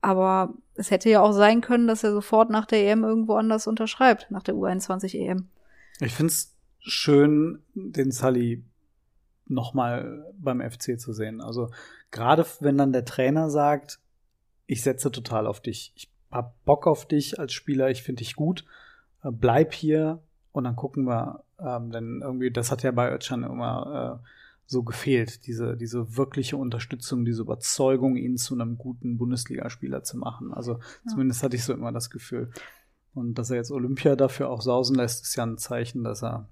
Aber 0.00 0.54
es 0.76 0.90
hätte 0.90 1.10
ja 1.10 1.20
auch 1.20 1.32
sein 1.32 1.60
können, 1.60 1.88
dass 1.88 2.04
er 2.04 2.12
sofort 2.12 2.48
nach 2.48 2.64
der 2.64 2.86
EM 2.90 3.04
irgendwo 3.04 3.34
anders 3.34 3.66
unterschreibt, 3.66 4.30
nach 4.30 4.42
der 4.42 4.54
U21 4.54 5.14
EM. 5.14 5.48
Ich 6.00 6.14
find's 6.14 6.56
schön, 6.80 7.62
den 7.74 8.12
Sully 8.12 8.64
nochmal 9.46 10.24
beim 10.38 10.62
FC 10.62 10.98
zu 10.98 11.12
sehen. 11.12 11.42
Also 11.42 11.70
gerade 12.10 12.46
wenn 12.60 12.78
dann 12.78 12.92
der 12.94 13.04
Trainer 13.04 13.50
sagt, 13.50 14.00
ich 14.66 14.82
setze 14.82 15.10
total 15.10 15.46
auf 15.46 15.60
dich. 15.60 15.92
Ich 15.94 16.10
hab 16.30 16.62
Bock 16.64 16.86
auf 16.86 17.06
dich 17.06 17.38
als 17.38 17.52
Spieler, 17.52 17.90
ich 17.90 18.02
finde 18.02 18.20
dich 18.20 18.34
gut. 18.34 18.64
Äh, 19.22 19.30
bleib 19.30 19.72
hier 19.72 20.22
und 20.52 20.64
dann 20.64 20.76
gucken 20.76 21.04
wir. 21.04 21.44
Ähm, 21.58 21.90
denn 21.90 22.20
irgendwie, 22.22 22.50
das 22.50 22.70
hat 22.70 22.82
ja 22.82 22.90
bei 22.90 23.12
Özcan 23.12 23.44
immer 23.44 24.20
äh, 24.20 24.26
so 24.66 24.82
gefehlt, 24.82 25.46
diese, 25.46 25.76
diese 25.76 26.16
wirkliche 26.16 26.56
Unterstützung, 26.56 27.24
diese 27.24 27.42
Überzeugung, 27.42 28.16
ihn 28.16 28.36
zu 28.36 28.54
einem 28.54 28.78
guten 28.78 29.18
Bundesligaspieler 29.18 30.02
zu 30.02 30.16
machen. 30.18 30.52
Also 30.52 30.74
ja. 30.74 31.10
zumindest 31.10 31.42
hatte 31.42 31.56
ich 31.56 31.64
so 31.64 31.72
immer 31.72 31.92
das 31.92 32.10
Gefühl. 32.10 32.50
Und 33.12 33.34
dass 33.34 33.50
er 33.50 33.56
jetzt 33.56 33.70
Olympia 33.70 34.16
dafür 34.16 34.48
auch 34.48 34.62
sausen 34.62 34.96
lässt, 34.96 35.24
ist 35.24 35.36
ja 35.36 35.44
ein 35.44 35.58
Zeichen, 35.58 36.02
dass 36.02 36.22
er 36.22 36.48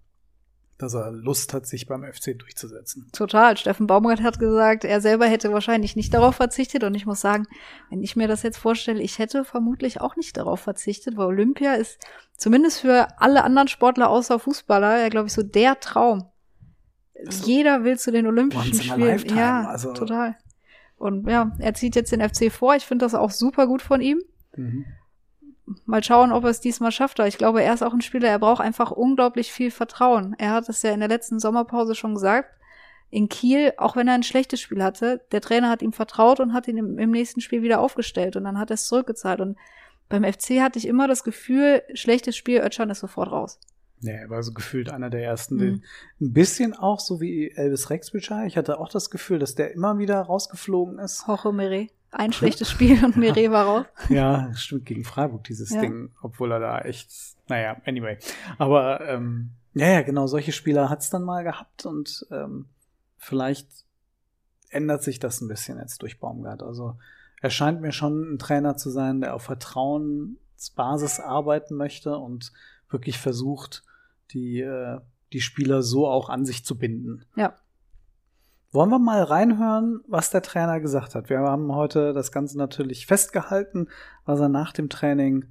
dass 0.83 0.95
er 0.95 1.11
Lust 1.11 1.55
hat, 1.55 1.67
sich 1.67 1.87
beim 1.87 2.05
FC 2.05 2.39
durchzusetzen. 2.39 3.09
Total. 3.13 3.57
Steffen 3.57 3.87
Baumgart 3.87 4.23
hat 4.23 4.39
gesagt, 4.39 4.85
er 4.85 5.01
selber 5.01 5.27
hätte 5.27 5.53
wahrscheinlich 5.53 5.97
nicht 5.97 6.13
darauf 6.13 6.37
verzichtet. 6.37 6.85
Und 6.85 6.95
ich 6.95 7.07
muss 7.07 7.21
sagen, 7.21 7.47
wenn 7.91 8.03
ich 8.03 8.17
mir 8.17 8.29
das 8.29 8.43
jetzt 8.43 8.59
vorstelle, 8.59 9.03
ich 9.03 9.19
hätte 9.19 9.45
vermutlich 9.45 10.01
auch 10.01 10.17
nicht 10.17 10.37
darauf 10.37 10.61
verzichtet, 10.61 11.17
weil 11.17 11.27
Olympia 11.27 11.75
ist 11.75 11.99
zumindest 12.37 12.81
für 12.81 13.09
alle 13.21 13.45
anderen 13.45 13.69
Sportler 13.69 14.11
außer 14.11 14.39
Fußballer 14.39 15.01
ja, 15.01 15.09
glaube 15.09 15.29
ich, 15.29 15.33
so 15.33 15.43
der 15.43 15.81
Traum. 15.81 16.25
Also, 17.25 17.47
Jeder 17.47 17.85
will 17.85 17.99
zu 17.99 18.13
den 18.13 18.27
Olympischen 18.27 18.75
Spielen. 18.75 19.37
Ja, 19.37 19.69
also. 19.69 19.93
total. 19.93 20.37
Und 20.97 21.29
ja, 21.29 21.53
er 21.59 21.75
zieht 21.75 21.97
jetzt 21.97 22.13
den 22.13 22.21
FC 22.21 22.53
vor. 22.53 22.75
Ich 22.75 22.85
finde 22.85 23.05
das 23.05 23.15
auch 23.15 23.31
super 23.31 23.67
gut 23.67 23.83
von 23.83 24.01
ihm. 24.01 24.21
Mhm 24.57 24.85
mal 25.87 26.03
schauen, 26.03 26.33
ob 26.33 26.45
er 26.45 26.51
es 26.51 26.61
diesmal 26.61 26.93
schafft. 26.93 27.21
Aber 27.21 27.29
ich 27.29 27.39
glaube, 27.39 27.63
er 27.63 27.75
ist 27.75 27.83
auch 27.83 27.93
ein 27.93 28.01
Spieler, 28.01 28.29
er 28.29 28.39
braucht 28.39 28.61
einfach 28.61 28.91
unglaublich 28.91 29.53
viel 29.53 29.71
Vertrauen. 29.71 30.35
Er 30.39 30.53
hat 30.53 30.69
es 30.69 30.83
ja 30.83 30.93
in 30.93 31.01
der 31.01 31.09
letzten 31.09 31.39
Sommerpause 31.39 31.95
schon 31.95 32.15
gesagt. 32.15 32.51
In 33.11 33.29
Kiel, 33.29 33.75
auch 33.77 33.95
wenn 33.95 34.09
er 34.09 34.15
ein 34.15 34.23
schlechtes 34.23 34.61
Spiel 34.61 34.83
hatte, 34.83 35.21
der 35.33 35.43
Trainer 35.43 35.69
hat 35.69 35.83
ihm 35.83 35.93
vertraut 35.93 36.41
und 36.41 36.55
hat 36.55 36.67
ihn 36.67 36.79
im, 36.79 36.99
im 36.99 37.11
nächsten 37.11 37.41
Spiel 37.41 37.63
wieder 37.63 37.81
aufgestellt 37.81 38.37
und 38.37 38.45
dann 38.45 38.59
hat 38.59 38.71
er 38.71 38.75
es 38.75 38.87
zurückgezahlt. 38.87 39.41
Und 39.41 39.59
beim 40.09 40.25
FC 40.25 40.61
hatte 40.61 40.79
ich 40.79 40.87
immer 40.87 41.09
das 41.09 41.23
Gefühl, 41.23 41.83
schlechtes 41.95 42.37
Spiel, 42.37 42.61
Özcan 42.61 42.91
ist 42.91 43.01
sofort 43.01 43.31
raus. 43.31 43.61
Ja, 44.01 44.15
er 44.15 44.31
war 44.31 44.43
so 44.43 44.53
gefühlt 44.53 44.91
einer 44.91 45.11
der 45.11 45.23
ersten. 45.23 45.57
Mhm. 45.57 45.83
Ein 46.21 46.33
bisschen 46.33 46.75
auch 46.75 47.01
so 47.01 47.21
wie 47.21 47.51
Elvis 47.51 47.91
Rexbridger. 47.91 48.47
Ich 48.47 48.57
hatte 48.57 48.81
auch 48.81 48.89
das 48.89 49.11
Gefühl, 49.11 49.39
dass 49.39 49.55
der 49.55 49.73
immer 49.73 49.99
wieder 49.99 50.21
rausgeflogen 50.21 50.99
ist. 50.99 51.27
Hoche 51.27 51.53
Meret 51.53 51.93
ein 52.13 52.33
schlechtes 52.33 52.71
Spiel 52.71 53.05
und 53.05 53.17
Mire 53.17 53.51
war 53.51 53.65
raus. 53.65 53.87
Ja, 54.11 54.53
stimmt, 54.55 54.85
gegen 54.87 55.05
Freiburg 55.05 55.45
dieses 55.45 55.71
ja. 55.71 55.81
Ding, 55.81 56.11
obwohl 56.21 56.53
er 56.53 56.61
da 56.61 56.81
echt, 56.81 57.11
naja, 57.49 57.77
anyway. 57.87 58.19
Aber 58.59 59.01
ähm, 59.09 59.51
ja, 59.75 59.89
ja, 59.89 60.03
genau, 60.03 60.27
solche 60.27 60.53
Spieler 60.53 60.91
hat's 60.91 61.11
dann 61.11 61.23
mal 61.25 61.43
gehabt 61.43 61.87
und 61.87 62.27
ähm, 62.31 62.67
vielleicht 63.17 63.69
ändert 64.69 65.03
sich 65.03 65.19
das 65.19 65.41
ein 65.41 65.49
bisschen 65.49 65.79
jetzt 65.79 66.03
durch 66.03 66.21
Baumgart. 66.21 66.63
Also 66.63 66.97
er 67.41 67.51
scheint 67.51 67.81
mir 67.81 67.93
schon 67.93 68.35
ein 68.35 68.39
Trainer 68.39 68.77
zu 68.77 68.91
sein, 68.91 69.21
der 69.21 69.35
auf 69.35 69.43
Vertrauensbasis 69.43 71.21
arbeiten 71.21 71.77
möchte 71.77 72.17
und 72.17 72.53
wirklich 72.91 73.19
versucht, 73.19 73.85
die, 74.33 74.61
äh, 74.61 75.01
die 75.33 75.41
Spieler 75.41 75.83
so 75.83 76.07
auch 76.07 76.29
an 76.29 76.45
sich 76.45 76.65
zu 76.65 76.77
binden. 76.77 77.25
Ja. 77.37 77.57
Wollen 78.73 78.89
wir 78.89 78.99
mal 78.99 79.23
reinhören, 79.23 80.01
was 80.09 80.31
der 80.31 80.41
Trainer 80.41 80.81
gesagt 80.81 81.15
hat? 81.15 81.29
Wir 81.29 81.41
haben 81.41 81.75
heute 81.75 82.15
das 82.15 82.33
Ganze 82.33 82.57
natürlich 82.57 83.05
festgehalten, 83.05 83.89
was 84.25 84.41
er 84.41 84.49
nach 84.49 84.73
dem 84.73 84.89
Training 84.89 85.45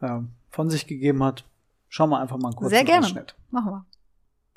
äh, 0.00 0.20
von 0.48 0.70
sich 0.70 0.86
gegeben 0.86 1.22
hat. 1.22 1.44
Schauen 1.90 2.08
wir 2.08 2.20
einfach 2.20 2.38
mal 2.38 2.48
einen 2.48 2.56
kurzen 2.56 2.74
Sehr 2.74 2.84
gerne. 2.84 3.04
Ausschnitt. 3.04 3.36
Machen 3.50 3.70
wir. 3.70 3.84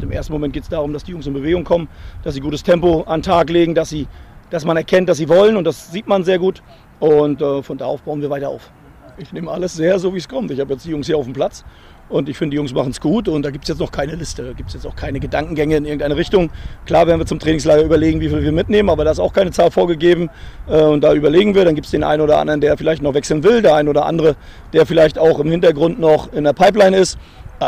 Im 0.02 0.12
ersten 0.12 0.32
Moment 0.32 0.54
geht 0.54 0.63
es 0.63 0.70
darum, 0.70 0.93
dass 0.93 1.04
die 1.04 1.12
Jungs 1.12 1.28
in 1.28 1.34
Bewegung 1.34 1.65
kommen, 1.65 1.89
dass 2.24 2.36
sie 2.36 2.39
gutes 2.39 2.63
Tempo 2.63 3.02
an 3.02 3.20
den 3.20 3.24
Tag 3.24 3.50
legen, 3.50 3.76
dass, 3.76 3.89
sie, 3.89 4.08
dass 4.52 4.63
man 4.63 4.78
erkennt, 4.78 5.10
dass 5.10 5.17
sie 5.17 5.28
wollen 5.28 5.58
und 5.58 5.65
das 5.65 5.91
sieht 5.91 6.08
man 6.08 6.24
sehr 6.24 6.39
gut. 6.39 6.63
Und 7.02 7.41
äh, 7.41 7.62
von 7.62 7.78
da 7.78 7.88
auf 7.88 8.04
bauen 8.04 8.22
wir 8.22 8.30
weiter 8.30 8.48
auf. 8.48 8.72
Ich 9.19 9.34
nehme 9.34 9.49
alles 9.49 9.73
sehr 9.73 9.97
so, 9.97 10.13
wie 10.13 10.19
es 10.19 10.30
kommt. 10.30 10.51
Ich 10.51 10.60
habe 10.60 10.73
jetzt 10.73 10.86
die 10.86 10.91
Jungs 10.91 11.08
hier 11.08 11.17
auf 11.17 11.25
dem 11.25 11.34
Platz 11.34 11.63
und 12.08 12.30
ich 12.30 12.38
finde, 12.38 12.51
die 12.51 12.58
Jungs 12.58 12.71
machen 12.71 12.91
es 12.91 13.01
gut 13.01 13.27
und 13.27 13.41
da 13.41 13.49
gibt 13.49 13.63
es 13.63 13.69
jetzt 13.69 13.80
noch 13.80 13.91
keine 13.91 14.13
Liste, 14.13 14.43
da 14.43 14.53
gibt 14.53 14.69
es 14.69 14.75
jetzt 14.75 14.86
auch 14.86 14.95
keine 14.95 15.19
Gedankengänge 15.19 15.75
in 15.75 15.86
irgendeine 15.86 16.15
Richtung. 16.15 16.51
Klar 16.86 17.08
werden 17.08 17.19
wir 17.19 17.25
zum 17.25 17.39
Trainingslager 17.39 17.82
überlegen, 17.82 18.21
wie 18.21 18.30
viel 18.30 18.43
wir 18.43 18.51
mitnehmen, 18.51 18.91
aber 18.91 19.06
da 19.06 19.12
ist 19.12 19.19
auch 19.19 19.34
keine 19.34 19.49
Zahl 19.49 19.71
vorgegeben 19.71 20.30
äh, 20.69 20.82
und 20.82 21.03
da 21.03 21.13
überlegen 21.13 21.56
wir. 21.56 21.65
Dann 21.65 21.73
gibt 21.73 21.86
es 21.86 21.91
den 21.91 22.03
einen 22.03 22.21
oder 22.21 22.38
anderen, 22.38 22.62
der 22.62 22.77
vielleicht 22.77 23.01
noch 23.01 23.15
wechseln 23.15 23.43
will, 23.43 23.63
der 23.63 23.73
ein 23.73 23.88
oder 23.88 24.06
andere, 24.06 24.36
der 24.71 24.86
vielleicht 24.86 25.17
auch 25.17 25.39
im 25.39 25.49
Hintergrund 25.49 25.99
noch 25.99 26.32
in 26.32 26.43
der 26.43 26.53
Pipeline 26.53 26.95
ist. 26.95 27.17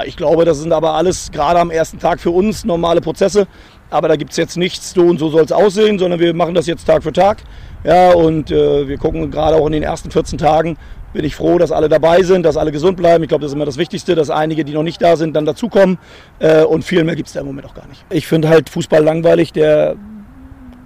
Ich 0.05 0.15
glaube, 0.15 0.45
das 0.45 0.59
sind 0.59 0.71
aber 0.71 0.93
alles 0.93 1.31
gerade 1.31 1.59
am 1.59 1.71
ersten 1.71 1.97
Tag 1.97 2.19
für 2.19 2.29
uns 2.29 2.63
normale 2.63 3.01
Prozesse. 3.01 3.47
Aber 3.89 4.07
da 4.07 4.17
gibt 4.17 4.29
es 4.31 4.37
jetzt 4.37 4.55
nichts, 4.55 4.93
so 4.93 5.01
und 5.01 5.17
so 5.17 5.29
soll 5.29 5.45
es 5.45 5.51
aussehen, 5.51 5.97
sondern 5.97 6.19
wir 6.19 6.35
machen 6.35 6.53
das 6.53 6.67
jetzt 6.67 6.85
Tag 6.85 7.01
für 7.01 7.11
Tag. 7.11 7.39
Ja, 7.83 8.11
und 8.11 8.51
äh, 8.51 8.87
wir 8.87 8.97
gucken 8.97 9.31
gerade 9.31 9.55
auch 9.55 9.65
in 9.65 9.71
den 9.71 9.83
ersten 9.83 10.11
14 10.11 10.37
Tagen, 10.37 10.77
bin 11.13 11.25
ich 11.25 11.35
froh, 11.35 11.57
dass 11.57 11.71
alle 11.71 11.89
dabei 11.89 12.21
sind, 12.23 12.43
dass 12.43 12.57
alle 12.57 12.71
gesund 12.71 12.97
bleiben. 12.97 13.23
Ich 13.23 13.29
glaube, 13.29 13.41
das 13.41 13.51
ist 13.51 13.55
immer 13.55 13.65
das 13.65 13.77
Wichtigste, 13.77 14.15
dass 14.15 14.29
einige, 14.29 14.63
die 14.63 14.73
noch 14.73 14.83
nicht 14.83 15.01
da 15.01 15.15
sind, 15.15 15.35
dann 15.35 15.45
dazukommen. 15.45 15.97
Äh, 16.39 16.63
und 16.63 16.83
viel 16.83 17.03
mehr 17.03 17.15
gibt 17.15 17.27
es 17.27 17.33
da 17.33 17.41
im 17.41 17.47
Moment 17.47 17.67
auch 17.67 17.73
gar 17.73 17.87
nicht. 17.87 18.03
Ich 18.09 18.27
finde 18.27 18.49
halt 18.49 18.69
Fußball 18.69 19.03
langweilig, 19.03 19.51
der, 19.53 19.95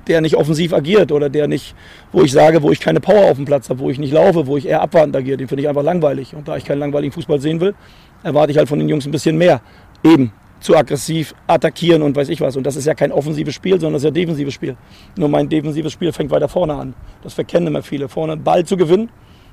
der 0.07 0.21
nicht 0.21 0.35
offensiv 0.35 0.73
agiert 0.73 1.11
oder 1.11 1.29
der 1.29 1.47
nicht, 1.47 1.75
wo 2.11 2.21
ich 2.21 2.31
sage, 2.31 2.61
wo 2.61 2.71
ich 2.71 2.79
keine 2.79 2.99
Power 2.99 3.29
auf 3.29 3.35
dem 3.35 3.45
Platz 3.45 3.69
habe, 3.69 3.79
wo 3.79 3.89
ich 3.89 3.99
nicht 3.99 4.13
laufe, 4.13 4.47
wo 4.47 4.57
ich 4.57 4.67
eher 4.67 4.81
abwartend 4.81 5.15
agiere. 5.15 5.37
Den 5.37 5.47
finde 5.47 5.63
ich 5.63 5.69
einfach 5.69 5.83
langweilig. 5.83 6.35
Und 6.35 6.47
da 6.47 6.57
ich 6.57 6.65
keinen 6.65 6.79
langweiligen 6.79 7.11
Fußball 7.11 7.39
sehen 7.39 7.59
will, 7.59 7.75
erwarte 8.23 8.51
ich 8.51 8.57
halt 8.57 8.69
von 8.69 8.79
den 8.79 8.89
Jungs 8.89 9.05
ein 9.05 9.11
bisschen 9.11 9.37
mehr. 9.37 9.61
Eben 10.03 10.31
zu 10.59 10.77
aggressiv 10.77 11.35
attackieren 11.45 12.01
und 12.01 12.15
weiß 12.15 12.29
ich 12.29 12.39
was. 12.39 12.55
Und 12.55 12.65
das 12.65 12.77
ist 12.77 12.85
ja 12.85 12.93
kein 12.93 13.11
offensives 13.11 13.53
Spiel, 13.53 13.73
sondern 13.73 13.93
das 13.93 14.03
ist 14.03 14.05
ja 14.05 14.11
defensives 14.11 14.53
Spiel. 14.53 14.77
Nur 15.17 15.27
mein 15.27 15.49
defensives 15.49 15.91
Spiel 15.91 16.13
fängt 16.13 16.31
weiter 16.31 16.47
vorne 16.47 16.73
an. 16.73 16.93
Das 17.21 17.33
verkennen 17.33 17.67
immer 17.67 17.83
viele. 17.83 18.07
Vorne 18.07 18.37
Ball 18.37 18.63
zu 18.63 18.77
gewinnen 18.77 19.09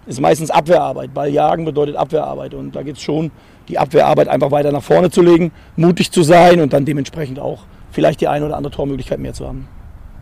ist 0.07 0.21
meistens 0.21 0.51
Abwehrarbeit. 0.51 1.15
Ball 1.15 1.31
jagen 1.31 1.65
bedeutet 1.65 1.97
Abwehrarbeit. 1.97 2.55
Und 2.55 2.75
da 2.75 2.83
geht 2.83 2.97
es 2.97 3.03
schon, 3.03 3.31
die 3.69 3.79
Abwehrarbeit 3.79 4.29
einfach 4.29 4.51
weiter 4.51 4.73
nach 4.73 4.83
vorne 4.83 5.11
zu 5.11 5.23
legen, 5.23 5.53
mutig 5.77 6.11
zu 6.11 6.23
sein 6.23 6.61
und 6.61 6.73
dann 6.73 6.85
dementsprechend 6.85 7.39
auch 7.39 7.65
vielleicht 7.91 8.21
die 8.21 8.29
eine 8.29 8.47
oder 8.47 8.57
andere 8.57 8.73
Tormöglichkeit 8.73 9.19
mehr 9.19 9.33
zu 9.33 9.47
haben. 9.47 9.69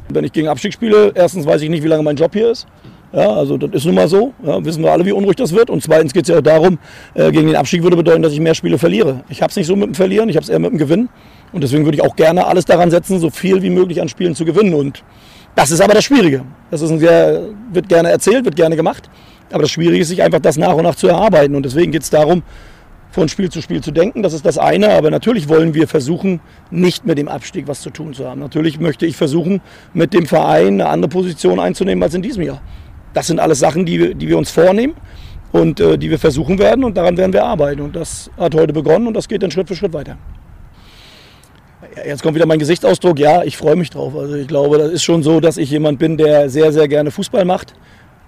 Wenn 0.08 0.24
ich 0.24 0.32
gegen 0.32 0.48
Abstieg 0.48 0.72
spiele, 0.72 1.12
erstens 1.14 1.46
weiß 1.46 1.60
ich 1.62 1.68
nicht, 1.68 1.82
wie 1.82 1.88
lange 1.88 2.02
mein 2.02 2.16
Job 2.16 2.32
hier 2.32 2.50
ist. 2.50 2.66
Ja, 3.12 3.30
also 3.30 3.56
das 3.56 3.70
ist 3.70 3.84
nun 3.86 3.94
mal 3.94 4.08
so. 4.08 4.34
Ja, 4.44 4.62
wissen 4.64 4.82
wir 4.82 4.92
alle, 4.92 5.04
wie 5.06 5.12
unruhig 5.12 5.36
das 5.36 5.52
wird. 5.54 5.70
Und 5.70 5.82
zweitens 5.82 6.12
geht 6.12 6.24
es 6.24 6.28
ja 6.28 6.38
auch 6.38 6.42
darum, 6.42 6.78
äh, 7.14 7.30
gegen 7.30 7.46
den 7.46 7.56
Abstieg 7.56 7.82
würde 7.82 7.96
bedeuten, 7.96 8.22
dass 8.22 8.32
ich 8.32 8.40
mehr 8.40 8.54
Spiele 8.54 8.78
verliere. 8.78 9.24
Ich 9.30 9.40
habe 9.40 9.50
es 9.50 9.56
nicht 9.56 9.66
so 9.66 9.76
mit 9.76 9.86
dem 9.86 9.94
Verlieren, 9.94 10.28
ich 10.28 10.36
habe 10.36 10.44
es 10.44 10.50
eher 10.50 10.58
mit 10.58 10.70
dem 10.70 10.78
Gewinnen. 10.78 11.08
Und 11.52 11.64
deswegen 11.64 11.84
würde 11.84 11.96
ich 11.96 12.02
auch 12.02 12.16
gerne 12.16 12.46
alles 12.46 12.66
daran 12.66 12.90
setzen, 12.90 13.18
so 13.18 13.30
viel 13.30 13.62
wie 13.62 13.70
möglich 13.70 14.02
an 14.02 14.08
Spielen 14.10 14.34
zu 14.34 14.44
gewinnen. 14.44 14.74
Und 14.74 15.02
das 15.54 15.70
ist 15.70 15.80
aber 15.80 15.94
das 15.94 16.04
Schwierige. 16.04 16.44
Das 16.70 16.82
ist 16.82 16.90
ein 16.90 16.98
sehr, 16.98 17.42
wird 17.72 17.88
gerne 17.88 18.10
erzählt, 18.10 18.44
wird 18.44 18.56
gerne 18.56 18.76
gemacht. 18.76 19.08
Aber 19.50 19.62
das 19.62 19.70
Schwierige 19.70 20.00
ist, 20.00 20.08
sich 20.08 20.22
einfach 20.22 20.40
das 20.40 20.56
nach 20.56 20.74
und 20.74 20.84
nach 20.84 20.94
zu 20.94 21.08
erarbeiten. 21.08 21.54
Und 21.54 21.64
deswegen 21.64 21.92
geht 21.92 22.02
es 22.02 22.10
darum, 22.10 22.42
von 23.10 23.28
Spiel 23.28 23.50
zu 23.50 23.62
Spiel 23.62 23.82
zu 23.82 23.90
denken. 23.90 24.22
Das 24.22 24.32
ist 24.32 24.44
das 24.44 24.58
eine. 24.58 24.90
Aber 24.90 25.10
natürlich 25.10 25.48
wollen 25.48 25.74
wir 25.74 25.88
versuchen, 25.88 26.40
nicht 26.70 27.06
mit 27.06 27.18
dem 27.18 27.28
Abstieg 27.28 27.66
was 27.66 27.80
zu 27.80 27.90
tun 27.90 28.14
zu 28.14 28.28
haben. 28.28 28.40
Natürlich 28.40 28.78
möchte 28.78 29.06
ich 29.06 29.16
versuchen, 29.16 29.60
mit 29.94 30.12
dem 30.12 30.26
Verein 30.26 30.80
eine 30.80 30.88
andere 30.88 31.08
Position 31.08 31.60
einzunehmen 31.60 32.02
als 32.02 32.14
in 32.14 32.22
diesem 32.22 32.42
Jahr. 32.42 32.60
Das 33.14 33.26
sind 33.26 33.40
alles 33.40 33.58
Sachen, 33.58 33.86
die, 33.86 34.14
die 34.14 34.28
wir 34.28 34.38
uns 34.38 34.50
vornehmen 34.50 34.94
und 35.52 35.80
äh, 35.80 35.96
die 35.96 36.10
wir 36.10 36.18
versuchen 36.18 36.58
werden 36.58 36.84
und 36.84 36.96
daran 36.96 37.16
werden 37.16 37.32
wir 37.32 37.44
arbeiten. 37.44 37.80
Und 37.80 37.96
das 37.96 38.30
hat 38.36 38.54
heute 38.54 38.72
begonnen 38.72 39.06
und 39.06 39.14
das 39.14 39.28
geht 39.28 39.42
dann 39.42 39.50
Schritt 39.50 39.68
für 39.68 39.76
Schritt 39.76 39.92
weiter. 39.92 40.18
Jetzt 42.06 42.22
kommt 42.22 42.34
wieder 42.34 42.46
mein 42.46 42.58
Gesichtsausdruck. 42.58 43.18
Ja, 43.18 43.42
ich 43.42 43.56
freue 43.56 43.76
mich 43.76 43.90
drauf. 43.90 44.14
Also 44.14 44.34
ich 44.34 44.46
glaube, 44.46 44.78
das 44.78 44.92
ist 44.92 45.02
schon 45.02 45.22
so, 45.22 45.40
dass 45.40 45.56
ich 45.56 45.70
jemand 45.70 45.98
bin, 45.98 46.16
der 46.16 46.50
sehr, 46.50 46.72
sehr 46.72 46.86
gerne 46.86 47.10
Fußball 47.10 47.44
macht. 47.44 47.74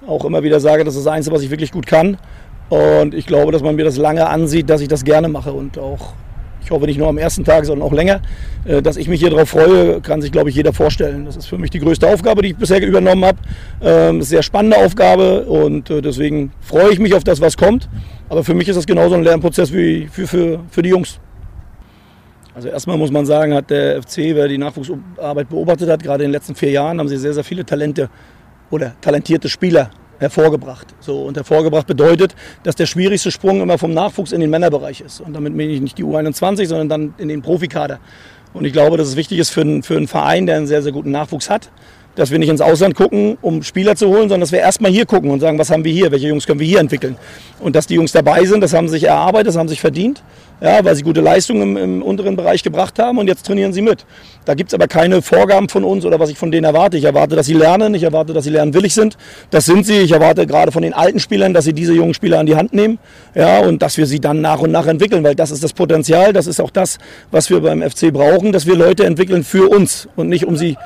Auch 0.07 0.25
immer 0.25 0.43
wieder 0.43 0.61
sage, 0.61 0.85
das 0.85 0.97
ist 0.97 1.07
das 1.07 1.13
Einzige, 1.13 1.35
was 1.35 1.43
ich 1.43 1.51
wirklich 1.51 1.73
gut 1.73 1.87
kann. 1.87 2.17
Und 2.69 3.15
ich 3.15 3.27
glaube, 3.27 3.53
dass 3.53 3.63
man 3.63 3.77
mir 3.77 3.85
das 3.85 3.97
lange 3.97 4.29
ansieht, 4.29 4.71
dass 4.71 4.81
ich 4.81 4.89
das 4.89 5.05
gerne 5.05 5.29
mache 5.29 5.53
und 5.53 5.79
auch 5.79 6.15
ich 6.63 6.71
hoffe 6.71 6.87
nicht 6.87 6.99
nur 6.99 7.09
am 7.09 7.19
ersten 7.19 7.45
Tag, 7.45 7.65
sondern 7.65 7.87
auch 7.87 7.93
länger. 7.93 8.21
Äh, 8.65 8.83
dass 8.83 8.97
ich 8.97 9.09
mich 9.09 9.21
hier 9.21 9.31
darauf 9.31 9.49
freue, 9.49 10.01
kann 10.01 10.23
sich, 10.23 10.31
glaube 10.31 10.51
ich, 10.51 10.57
jeder 10.57 10.73
vorstellen. 10.73 11.25
Das 11.25 11.37
ist 11.37 11.47
für 11.47 11.59
mich 11.59 11.71
die 11.71 11.81
größte 11.81 12.07
Aufgabe, 12.07 12.43
die 12.43 12.49
ich 12.51 12.57
bisher 12.57 12.81
übernommen 12.87 13.25
habe. 13.25 13.39
Ähm, 13.83 14.17
eine 14.17 14.23
sehr 14.23 14.43
spannende 14.43 14.77
Aufgabe 14.77 15.47
und 15.47 15.91
äh, 15.91 16.03
deswegen 16.03 16.53
freue 16.61 16.93
ich 16.93 16.99
mich 16.99 17.15
auf 17.15 17.25
das, 17.25 17.41
was 17.41 17.57
kommt. 17.57 17.89
Aber 18.29 18.45
für 18.45 18.55
mich 18.55 18.69
ist 18.69 18.77
das 18.77 18.87
genauso 18.87 19.15
ein 19.15 19.25
Lernprozess 19.25 19.73
wie 19.73 20.09
für, 20.11 20.27
für, 20.27 20.61
für 20.71 20.83
die 20.83 20.91
Jungs. 20.91 21.19
Also 22.55 22.69
erstmal 22.69 22.99
muss 22.99 23.11
man 23.11 23.27
sagen, 23.27 23.55
hat 23.55 23.71
der 23.71 24.03
FC, 24.03 24.19
wer 24.35 24.47
die 24.47 24.59
Nachwuchsarbeit 24.59 25.49
beobachtet 25.49 25.89
hat, 25.89 26.03
gerade 26.03 26.25
in 26.25 26.29
den 26.29 26.35
letzten 26.35 26.55
vier 26.55 26.71
Jahren 26.71 26.99
haben 26.99 27.09
sie 27.09 27.17
sehr, 27.17 27.33
sehr 27.33 27.45
viele 27.45 27.65
Talente 27.65 28.11
oder 28.71 28.95
talentierte 29.01 29.49
Spieler 29.49 29.91
hervorgebracht. 30.19 30.95
So, 31.01 31.23
und 31.23 31.37
hervorgebracht 31.37 31.87
bedeutet, 31.87 32.35
dass 32.63 32.77
der 32.77 32.87
schwierigste 32.87 33.31
Sprung 33.31 33.61
immer 33.61 33.79
vom 33.79 33.93
Nachwuchs 33.93 34.33
in 34.33 34.41
den 34.41 34.51
Männerbereich 34.51 35.01
ist. 35.01 35.21
Und 35.21 35.33
damit 35.33 35.57
meine 35.57 35.73
ich 35.73 35.81
nicht 35.81 35.99
die 35.99 36.05
U21, 36.05 36.67
sondern 36.67 36.89
dann 36.89 37.15
in 37.19 37.29
den 37.29 37.43
Profikader. 37.43 37.99
Und 38.53 38.65
ich 38.65 38.73
glaube, 38.73 38.97
dass 38.97 39.09
es 39.09 39.17
wichtig 39.17 39.39
ist 39.39 39.51
für 39.51 39.63
einen, 39.63 39.83
für 39.83 39.97
einen 39.97 40.09
Verein, 40.09 40.47
der 40.47 40.57
einen 40.57 40.67
sehr, 40.67 40.83
sehr 40.83 40.93
guten 40.93 41.11
Nachwuchs 41.11 41.49
hat, 41.49 41.71
dass 42.21 42.31
wir 42.31 42.39
nicht 42.39 42.51
ins 42.51 42.61
Ausland 42.61 42.95
gucken, 42.95 43.39
um 43.41 43.63
Spieler 43.63 43.97
zu 43.97 44.09
holen, 44.09 44.29
sondern 44.29 44.41
dass 44.41 44.53
wir 44.53 44.61
erstmal 44.61 44.91
hier 44.91 45.07
gucken 45.07 45.31
und 45.31 45.41
sagen, 45.41 45.59
was 45.59 45.71
haben 45.71 45.85
wir 45.85 45.93
hier, 45.93 46.11
welche 46.13 46.29
Jungs 46.29 46.47
können 46.47 46.61
wir 46.61 46.67
hier 46.67 46.81
entwickeln. 46.81 47.17
Und 47.61 47.75
dass 47.75 47.87
die 47.87 47.95
Jungs 47.95 48.13
dabei 48.13 48.45
sind, 48.45 48.61
das 48.61 48.75
haben 48.75 48.89
sie 48.89 48.93
sich 48.93 49.05
erarbeitet, 49.05 49.49
das 49.49 49.57
haben 49.57 49.69
sie 49.69 49.73
sich 49.73 49.81
verdient 49.81 50.23
ja, 50.61 50.85
weil 50.85 50.95
sie 50.95 51.03
gute 51.03 51.21
Leistungen 51.21 51.63
im, 51.63 51.77
im, 51.77 52.03
unteren 52.03 52.37
Bereich 52.37 52.63
gebracht 52.63 52.99
haben 52.99 53.19
und 53.19 53.27
jetzt 53.27 53.47
trainieren 53.47 53.73
sie 53.73 53.81
mit. 53.81 54.05
Da 54.45 54.55
gibt 54.55 54.71
es 54.71 54.75
aber 54.75 54.89
keine 54.89 55.23
Vorgaben 55.23 55.69
von 55.69 55.85
uns 55.85 56.05
oder 56.05 56.21
was 56.21 56.31
ich 56.31 56.39
von 56.39 56.51
denen 56.51 56.65
erwarte. 56.65 56.97
Ich 56.97 57.05
erwarte, 57.05 57.37
dass 57.37 57.47
sie 57.47 57.55
lernen, 57.55 57.95
ich 57.95 58.03
erwarte, 58.03 58.33
dass 58.33 58.45
sie 58.45 58.51
lernwillig 58.51 58.95
sind. 58.95 59.17
Das 59.51 59.65
sind 59.65 59.87
sie. 59.87 59.99
Ich 59.99 60.13
erwarte 60.13 60.47
gerade 60.47 60.73
von 60.73 60.83
den 60.83 60.93
alten 60.93 61.19
Spielern, 61.19 61.55
dass 61.55 61.65
sie 61.65 61.73
diese 61.73 61.95
jungen 61.95 62.15
Spieler 62.15 62.39
an 62.39 62.47
die 62.47 62.57
Hand 62.57 62.75
nehmen 62.75 62.99
ja, 63.35 63.61
und 63.61 63.81
dass 63.81 63.97
wir 63.97 64.07
sie 64.07 64.21
dann 64.21 64.41
nach 64.41 64.61
und 64.61 64.71
nach 64.71 64.87
entwickeln, 64.87 65.25
weil 65.25 65.35
das 65.35 65.51
ist 65.51 65.65
das 65.65 65.73
Potenzial, 65.73 66.33
das 66.33 66.47
ist 66.47 66.61
auch 66.61 66.71
das, 66.71 66.99
was 67.31 67.49
wir 67.49 67.61
beim 67.61 67.83
FC 67.83 68.13
brauchen, 68.13 68.53
dass 68.53 68.67
wir 68.67 68.77
Leute 68.77 69.05
entwickeln 69.05 69.45
für 69.45 69.69
uns 69.69 70.09
und 70.17 70.29
nicht 70.29 70.45
um 70.45 70.57
sie 70.57 70.77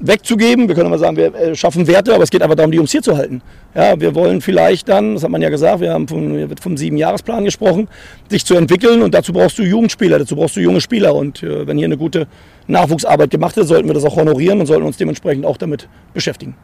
wegzugeben. 0.00 0.68
Wir 0.68 0.74
können 0.74 0.90
mal 0.90 0.98
sagen, 0.98 1.16
wir 1.16 1.34
äh, 1.34 1.54
schaffen 1.54 1.86
Werte, 1.86 2.14
aber 2.14 2.22
es 2.22 2.30
geht 2.30 2.42
einfach 2.42 2.56
darum, 2.56 2.70
die 2.70 2.78
uns 2.78 2.92
hier 2.92 3.02
zu 3.02 3.16
halten. 3.16 3.42
Ja, 3.74 4.00
wir 4.00 4.14
wollen 4.14 4.40
vielleicht 4.40 4.88
dann, 4.88 5.14
das 5.14 5.24
hat 5.24 5.30
man 5.30 5.42
ja 5.42 5.48
gesagt, 5.48 5.80
wir 5.80 5.92
haben 5.92 6.08
vom, 6.08 6.56
vom 6.60 6.76
Sieben-Jahres-Plan 6.76 7.44
gesprochen, 7.44 7.88
sich 8.28 8.44
zu 8.44 8.54
entwickeln 8.54 9.02
und 9.02 9.14
dazu 9.14 9.32
brauchst 9.32 9.58
du 9.58 9.62
Jugendspieler, 9.62 10.18
dazu 10.18 10.36
brauchst 10.36 10.56
du 10.56 10.60
junge 10.60 10.80
Spieler 10.80 11.14
und 11.14 11.42
äh, 11.42 11.66
wenn 11.66 11.76
hier 11.76 11.86
eine 11.86 11.98
gute 11.98 12.26
Nachwuchsarbeit 12.66 13.30
gemacht 13.30 13.56
wird, 13.56 13.66
sollten 13.66 13.88
wir 13.88 13.94
das 13.94 14.04
auch 14.04 14.16
honorieren 14.16 14.60
und 14.60 14.66
sollten 14.66 14.84
uns 14.84 14.96
dementsprechend 14.96 15.44
auch 15.44 15.56
damit 15.56 15.88
beschäftigen. 16.14 16.56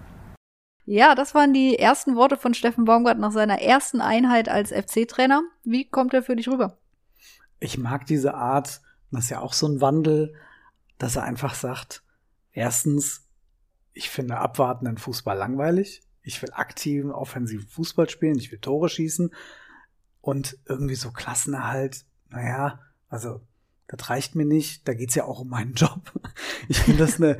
Ja, 0.87 1.15
das 1.15 1.35
waren 1.35 1.55
die 1.55 1.79
ersten 1.79 2.15
Worte 2.15 2.37
von 2.37 2.53
Steffen 2.53 2.85
Baumgart 2.85 3.19
nach 3.19 3.33
seiner 3.33 3.61
ersten 3.63 4.03
Einheit 4.03 4.51
als 4.51 4.71
FC-Trainer. 4.71 5.43
Wie 5.65 5.87
kommt 5.87 6.13
er 6.13 6.23
für 6.23 6.37
dich 6.37 6.49
rüber? 6.49 6.77
Ich 7.59 7.79
mag 7.79 8.05
diese 8.05 8.35
Art, 8.35 8.83
das 9.11 9.25
ist 9.25 9.31
ja 9.31 9.41
auch 9.41 9.55
so 9.55 9.67
ein 9.67 9.81
Wandel, 9.81 10.35
dass 10.99 11.17
er 11.17 11.23
einfach 11.23 11.55
sagt, 11.55 12.04
erstens, 12.55 13.27
ich 13.93 14.09
finde 14.09 14.39
abwartenden 14.39 14.97
Fußball 14.97 15.37
langweilig. 15.37 16.03
Ich 16.23 16.41
will 16.41 16.51
aktiven, 16.53 17.13
offensiven 17.13 17.69
Fußball 17.69 18.09
spielen. 18.09 18.39
Ich 18.39 18.51
will 18.51 18.59
Tore 18.59 18.89
schießen. 18.89 19.35
Und 20.23 20.57
irgendwie 20.67 20.95
so 20.95 21.11
Klassenerhalt, 21.11 22.07
naja, 22.31 22.81
also 23.11 23.43
das 23.89 24.09
reicht 24.09 24.35
mir 24.35 24.47
nicht. 24.47 24.89
Da 24.89 24.95
geht's 24.95 25.15
ja 25.15 25.25
auch 25.25 25.41
um 25.41 25.49
meinen 25.51 25.75
Job. 25.75 26.13
Ich 26.69 26.79
finde 26.79 27.05
das 27.05 27.21
eine, 27.21 27.37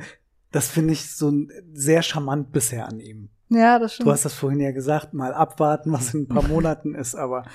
das 0.51 0.69
finde 0.69 0.93
ich 0.93 1.11
so 1.11 1.33
sehr 1.73 2.03
charmant 2.03 2.51
bisher 2.51 2.87
an 2.87 2.99
ihm. 2.99 3.29
Ja, 3.49 3.79
das 3.79 3.95
stimmt. 3.95 4.07
Du 4.07 4.11
hast 4.11 4.25
das 4.25 4.33
vorhin 4.33 4.59
ja 4.59 4.71
gesagt, 4.71 5.13
mal 5.13 5.33
abwarten, 5.33 5.91
was 5.91 6.13
in 6.13 6.23
ein 6.23 6.27
paar 6.27 6.43
Monaten 6.47 6.95
ist, 6.95 7.15
aber 7.15 7.45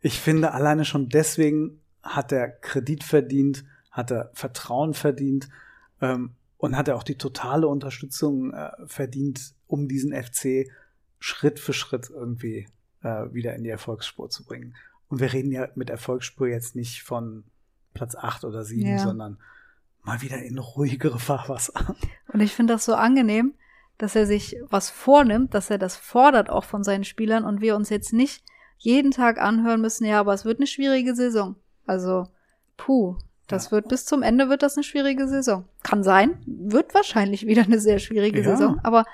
ich 0.00 0.20
finde 0.20 0.52
alleine 0.52 0.84
schon 0.84 1.08
deswegen 1.08 1.80
hat 2.02 2.32
er 2.32 2.48
Kredit 2.48 3.02
verdient, 3.02 3.64
hat 3.90 4.10
er 4.10 4.30
Vertrauen 4.32 4.94
verdient. 4.94 5.48
Ähm, 6.00 6.34
und 6.58 6.76
hat 6.76 6.88
er 6.88 6.96
auch 6.96 7.02
die 7.02 7.16
totale 7.16 7.66
Unterstützung 7.66 8.52
äh, 8.52 8.70
verdient, 8.86 9.54
um 9.66 9.88
diesen 9.88 10.12
FC 10.12 10.70
Schritt 11.20 11.58
für 11.58 11.72
Schritt 11.72 12.10
irgendwie 12.10 12.68
äh, 13.02 13.32
wieder 13.32 13.54
in 13.54 13.64
die 13.64 13.70
Erfolgsspur 13.70 14.28
zu 14.28 14.44
bringen. 14.44 14.76
Und 15.08 15.20
wir 15.20 15.32
reden 15.32 15.52
ja 15.52 15.68
mit 15.74 15.88
Erfolgsspur 15.88 16.48
jetzt 16.48 16.76
nicht 16.76 17.02
von 17.02 17.44
Platz 17.94 18.14
acht 18.14 18.44
oder 18.44 18.64
sieben, 18.64 18.90
ja. 18.90 18.98
sondern 18.98 19.38
mal 20.02 20.20
wieder 20.20 20.38
in 20.42 20.58
ruhigere 20.58 21.18
Fahrwasser. 21.18 21.96
Und 22.32 22.40
ich 22.40 22.54
finde 22.54 22.74
das 22.74 22.84
so 22.84 22.94
angenehm, 22.94 23.54
dass 23.96 24.14
er 24.14 24.26
sich 24.26 24.56
was 24.68 24.90
vornimmt, 24.90 25.54
dass 25.54 25.70
er 25.70 25.78
das 25.78 25.96
fordert 25.96 26.50
auch 26.50 26.64
von 26.64 26.84
seinen 26.84 27.04
Spielern 27.04 27.44
und 27.44 27.60
wir 27.60 27.74
uns 27.74 27.88
jetzt 27.88 28.12
nicht 28.12 28.44
jeden 28.76 29.10
Tag 29.10 29.40
anhören 29.40 29.80
müssen, 29.80 30.04
ja, 30.04 30.20
aber 30.20 30.34
es 30.34 30.44
wird 30.44 30.58
eine 30.58 30.68
schwierige 30.68 31.14
Saison. 31.14 31.56
Also, 31.84 32.28
puh, 32.76 33.16
das 33.48 33.66
ja. 33.66 33.72
wird 33.72 33.88
bis 33.88 34.04
zum 34.04 34.22
Ende 34.22 34.48
wird 34.48 34.62
das 34.62 34.76
eine 34.76 34.84
schwierige 34.84 35.26
Saison. 35.26 35.64
Kann 35.82 36.02
sein, 36.02 36.38
wird 36.46 36.94
wahrscheinlich 36.94 37.46
wieder 37.46 37.62
eine 37.62 37.80
sehr 37.80 37.98
schwierige 37.98 38.42
ja. 38.42 38.50
Saison, 38.50 38.78
aber 38.82 39.04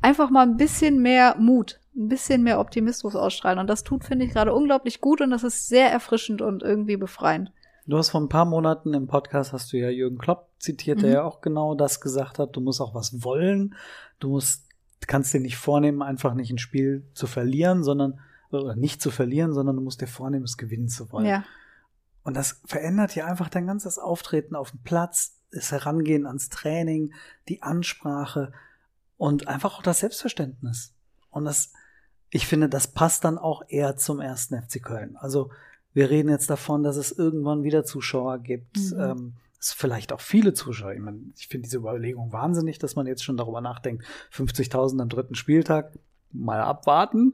einfach 0.00 0.30
mal 0.30 0.42
ein 0.42 0.56
bisschen 0.56 1.00
mehr 1.00 1.36
Mut, 1.38 1.80
ein 1.96 2.08
bisschen 2.08 2.42
mehr 2.42 2.60
Optimismus 2.60 3.16
ausstrahlen 3.16 3.58
und 3.58 3.68
das 3.68 3.84
tut 3.84 4.04
finde 4.04 4.26
ich 4.26 4.32
gerade 4.32 4.52
unglaublich 4.52 5.00
gut 5.00 5.20
und 5.20 5.30
das 5.30 5.44
ist 5.44 5.68
sehr 5.68 5.90
erfrischend 5.90 6.42
und 6.42 6.62
irgendwie 6.62 6.96
befreiend. 6.96 7.52
Du 7.86 7.96
hast 7.96 8.10
vor 8.10 8.20
ein 8.20 8.28
paar 8.28 8.44
Monaten 8.44 8.94
im 8.94 9.06
Podcast 9.08 9.52
hast 9.52 9.72
du 9.72 9.76
ja 9.76 9.88
Jürgen 9.88 10.18
Klopp 10.18 10.48
zitiert, 10.58 10.98
mhm. 10.98 11.02
der 11.02 11.12
ja 11.12 11.22
auch 11.24 11.40
genau 11.40 11.74
das 11.74 12.00
gesagt 12.00 12.38
hat, 12.38 12.54
du 12.54 12.60
musst 12.60 12.80
auch 12.80 12.94
was 12.94 13.24
wollen, 13.24 13.74
du 14.20 14.28
musst 14.28 14.66
kannst 15.06 15.34
dir 15.34 15.40
nicht 15.40 15.56
vornehmen, 15.56 16.02
einfach 16.02 16.34
nicht 16.34 16.50
ein 16.52 16.58
Spiel 16.58 17.04
zu 17.14 17.26
verlieren, 17.26 17.82
sondern 17.82 18.20
oder 18.50 18.76
nicht 18.76 19.00
zu 19.00 19.10
verlieren, 19.10 19.52
sondern 19.52 19.76
du 19.76 19.82
musst 19.82 20.00
dir 20.00 20.06
vornehmen, 20.06 20.44
es 20.44 20.56
gewinnen 20.56 20.88
zu 20.88 21.10
wollen. 21.10 21.26
Ja. 21.26 21.44
Und 22.22 22.34
das 22.36 22.60
verändert 22.64 23.14
ja 23.14 23.26
einfach 23.26 23.48
dein 23.48 23.66
ganzes 23.66 23.98
Auftreten 23.98 24.54
auf 24.54 24.70
dem 24.70 24.80
Platz, 24.82 25.38
das 25.50 25.72
Herangehen 25.72 26.26
ans 26.26 26.48
Training, 26.48 27.12
die 27.48 27.62
Ansprache 27.62 28.52
und 29.16 29.48
einfach 29.48 29.78
auch 29.78 29.82
das 29.82 30.00
Selbstverständnis. 30.00 30.94
Und 31.30 31.44
das, 31.44 31.72
ich 32.30 32.46
finde, 32.46 32.68
das 32.68 32.88
passt 32.88 33.24
dann 33.24 33.38
auch 33.38 33.62
eher 33.68 33.96
zum 33.96 34.20
ersten 34.20 34.60
FC 34.60 34.82
Köln. 34.82 35.16
Also 35.16 35.50
wir 35.94 36.10
reden 36.10 36.30
jetzt 36.30 36.48
davon, 36.48 36.82
dass 36.82 36.96
es 36.96 37.12
irgendwann 37.12 37.64
wieder 37.64 37.84
Zuschauer 37.84 38.38
gibt. 38.38 38.78
Mhm. 38.78 39.00
Ähm, 39.00 39.32
es 39.60 39.72
vielleicht 39.72 40.12
auch 40.12 40.20
viele 40.20 40.54
Zuschauer. 40.54 40.92
Ich, 40.92 41.00
meine, 41.00 41.20
ich 41.36 41.46
finde 41.46 41.66
diese 41.66 41.78
Überlegung 41.78 42.32
wahnsinnig, 42.32 42.78
dass 42.78 42.96
man 42.96 43.06
jetzt 43.06 43.22
schon 43.22 43.36
darüber 43.36 43.60
nachdenkt, 43.60 44.04
50.000 44.32 45.00
am 45.00 45.08
dritten 45.08 45.34
Spieltag 45.34 45.92
mal 46.32 46.60
abwarten. 46.60 47.32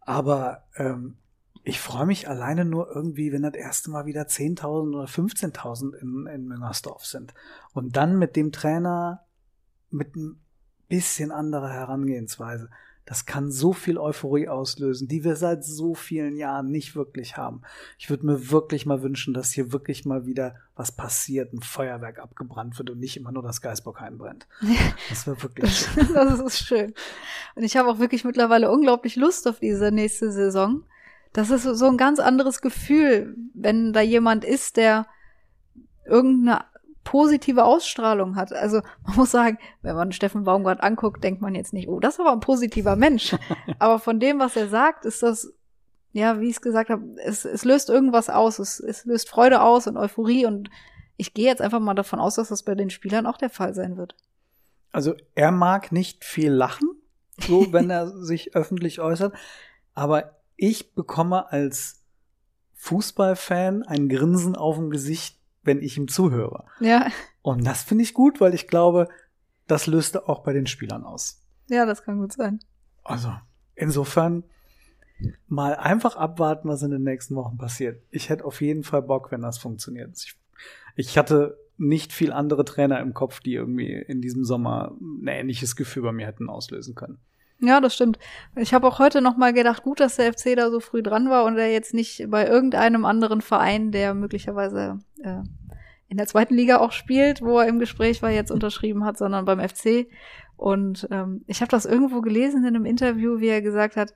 Aber 0.00 0.64
ähm, 0.76 1.16
ich 1.64 1.80
freue 1.80 2.04
mich 2.04 2.28
alleine 2.28 2.66
nur 2.66 2.94
irgendwie, 2.94 3.32
wenn 3.32 3.42
das 3.42 3.54
erste 3.54 3.90
Mal 3.90 4.04
wieder 4.04 4.22
10.000 4.22 4.94
oder 4.94 5.06
15.000 5.06 5.94
in, 5.94 6.26
in 6.26 6.46
Müngersdorf 6.46 7.06
sind. 7.06 7.32
Und 7.72 7.96
dann 7.96 8.18
mit 8.18 8.36
dem 8.36 8.52
Trainer 8.52 9.24
mit 9.90 10.14
ein 10.14 10.38
bisschen 10.88 11.32
anderer 11.32 11.70
Herangehensweise. 11.70 12.68
Das 13.06 13.26
kann 13.26 13.50
so 13.50 13.72
viel 13.72 13.98
Euphorie 13.98 14.48
auslösen, 14.48 15.08
die 15.08 15.24
wir 15.24 15.36
seit 15.36 15.64
so 15.64 15.94
vielen 15.94 16.36
Jahren 16.36 16.70
nicht 16.70 16.96
wirklich 16.96 17.36
haben. 17.36 17.62
Ich 17.98 18.08
würde 18.08 18.26
mir 18.26 18.50
wirklich 18.50 18.86
mal 18.86 19.02
wünschen, 19.02 19.34
dass 19.34 19.52
hier 19.52 19.72
wirklich 19.72 20.04
mal 20.06 20.26
wieder 20.26 20.56
was 20.74 20.92
passiert, 20.92 21.52
ein 21.52 21.60
Feuerwerk 21.60 22.18
abgebrannt 22.18 22.78
wird 22.78 22.90
und 22.90 23.00
nicht 23.00 23.16
immer 23.16 23.32
nur 23.32 23.42
das 23.42 23.60
Geisbockheim 23.60 24.18
brennt. 24.18 24.46
Das 25.08 25.26
wäre 25.26 25.42
wirklich 25.42 25.70
schön. 25.76 26.08
das 26.14 26.40
ist 26.40 26.58
schön. 26.58 26.94
Und 27.54 27.62
ich 27.62 27.76
habe 27.76 27.90
auch 27.90 27.98
wirklich 27.98 28.24
mittlerweile 28.24 28.70
unglaublich 28.70 29.16
Lust 29.16 29.46
auf 29.48 29.60
diese 29.60 29.92
nächste 29.92 30.32
Saison 30.32 30.82
das 31.34 31.50
ist 31.50 31.64
so 31.64 31.86
ein 31.86 31.98
ganz 31.98 32.20
anderes 32.20 32.62
Gefühl, 32.62 33.36
wenn 33.54 33.92
da 33.92 34.00
jemand 34.00 34.44
ist, 34.44 34.76
der 34.76 35.06
irgendeine 36.06 36.64
positive 37.02 37.64
Ausstrahlung 37.64 38.36
hat. 38.36 38.52
Also 38.52 38.82
man 39.04 39.16
muss 39.16 39.32
sagen, 39.32 39.58
wenn 39.82 39.96
man 39.96 40.12
Steffen 40.12 40.44
Baumgart 40.44 40.82
anguckt, 40.82 41.22
denkt 41.24 41.42
man 41.42 41.56
jetzt 41.56 41.72
nicht, 41.72 41.88
oh, 41.88 41.98
das 41.98 42.14
ist 42.14 42.20
aber 42.20 42.32
ein 42.32 42.40
positiver 42.40 42.94
Mensch. 42.94 43.36
aber 43.80 43.98
von 43.98 44.20
dem, 44.20 44.38
was 44.38 44.56
er 44.56 44.68
sagt, 44.68 45.04
ist 45.04 45.24
das, 45.24 45.52
ja, 46.12 46.40
wie 46.40 46.46
ich 46.46 46.56
es 46.56 46.62
gesagt 46.62 46.88
habe, 46.88 47.02
es, 47.24 47.44
es 47.44 47.64
löst 47.64 47.90
irgendwas 47.90 48.30
aus. 48.30 48.60
Es, 48.60 48.78
es 48.78 49.04
löst 49.04 49.28
Freude 49.28 49.60
aus 49.60 49.88
und 49.88 49.96
Euphorie 49.96 50.46
und 50.46 50.70
ich 51.16 51.34
gehe 51.34 51.46
jetzt 51.46 51.60
einfach 51.60 51.80
mal 51.80 51.94
davon 51.94 52.20
aus, 52.20 52.36
dass 52.36 52.48
das 52.48 52.62
bei 52.62 52.76
den 52.76 52.90
Spielern 52.90 53.26
auch 53.26 53.38
der 53.38 53.50
Fall 53.50 53.74
sein 53.74 53.96
wird. 53.96 54.14
Also 54.92 55.14
er 55.34 55.50
mag 55.50 55.90
nicht 55.90 56.24
viel 56.24 56.52
lachen, 56.52 56.88
so 57.38 57.72
wenn 57.72 57.90
er 57.90 58.06
sich 58.06 58.54
öffentlich 58.54 59.00
äußert, 59.00 59.34
aber 59.94 60.43
ich 60.56 60.94
bekomme 60.94 61.50
als 61.50 62.02
Fußballfan 62.74 63.82
ein 63.82 64.08
Grinsen 64.08 64.56
auf 64.56 64.76
dem 64.76 64.90
Gesicht, 64.90 65.38
wenn 65.62 65.80
ich 65.82 65.96
ihm 65.96 66.08
zuhöre. 66.08 66.64
Ja, 66.80 67.08
Und 67.42 67.64
das 67.66 67.82
finde 67.82 68.04
ich 68.04 68.14
gut, 68.14 68.40
weil 68.40 68.54
ich 68.54 68.68
glaube, 68.68 69.08
das 69.66 69.86
löste 69.86 70.28
auch 70.28 70.42
bei 70.42 70.52
den 70.52 70.66
Spielern 70.66 71.04
aus. 71.04 71.40
ja, 71.68 71.86
das 71.86 72.02
kann 72.02 72.18
gut 72.18 72.32
sein. 72.32 72.60
Also, 73.02 73.32
insofern 73.74 74.44
mal 75.46 75.74
einfach 75.76 76.16
abwarten, 76.16 76.68
was 76.68 76.82
in 76.82 76.90
den 76.90 77.02
nächsten 77.02 77.34
Wochen 77.36 77.56
passiert. 77.56 78.02
Ich 78.10 78.28
hätte 78.28 78.44
auf 78.44 78.60
jeden 78.60 78.82
Fall 78.82 79.02
Bock, 79.02 79.30
wenn 79.30 79.40
das 79.40 79.58
funktioniert. 79.58 80.14
Ich, 80.16 80.36
ich 80.96 81.16
hatte 81.18 81.58
nicht 81.76 82.12
viel 82.12 82.32
andere 82.32 82.64
Trainer 82.64 83.00
im 83.00 83.14
Kopf, 83.14 83.40
die 83.40 83.54
irgendwie 83.54 83.92
in 83.92 84.20
diesem 84.20 84.44
Sommer 84.44 84.94
ein 85.00 85.26
ähnliches 85.26 85.76
Gefühl 85.76 86.02
bei 86.02 86.12
mir 86.12 86.26
hätten 86.26 86.48
auslösen 86.50 86.94
können. 86.94 87.18
Ja, 87.60 87.80
das 87.80 87.94
stimmt. 87.94 88.18
Ich 88.56 88.74
habe 88.74 88.86
auch 88.86 88.98
heute 88.98 89.20
noch 89.20 89.36
mal 89.36 89.52
gedacht, 89.52 89.82
gut, 89.82 90.00
dass 90.00 90.16
der 90.16 90.32
FC 90.32 90.56
da 90.56 90.70
so 90.70 90.80
früh 90.80 91.02
dran 91.02 91.30
war 91.30 91.44
und 91.44 91.56
er 91.56 91.72
jetzt 91.72 91.94
nicht 91.94 92.30
bei 92.30 92.46
irgendeinem 92.46 93.04
anderen 93.04 93.40
Verein, 93.40 93.90
der 93.90 94.14
möglicherweise 94.14 95.00
äh, 95.22 95.42
in 96.08 96.16
der 96.16 96.26
zweiten 96.26 96.54
Liga 96.54 96.78
auch 96.78 96.92
spielt, 96.92 97.42
wo 97.42 97.58
er 97.58 97.68
im 97.68 97.78
Gespräch 97.78 98.22
war, 98.22 98.30
jetzt 98.30 98.50
unterschrieben 98.50 99.04
hat, 99.04 99.16
sondern 99.16 99.44
beim 99.44 99.60
FC. 99.60 100.06
Und 100.56 101.08
ähm, 101.10 101.42
ich 101.46 101.60
habe 101.60 101.70
das 101.70 101.86
irgendwo 101.86 102.20
gelesen 102.20 102.60
in 102.64 102.74
einem 102.74 102.84
Interview, 102.84 103.40
wie 103.40 103.48
er 103.48 103.62
gesagt 103.62 103.96
hat, 103.96 104.14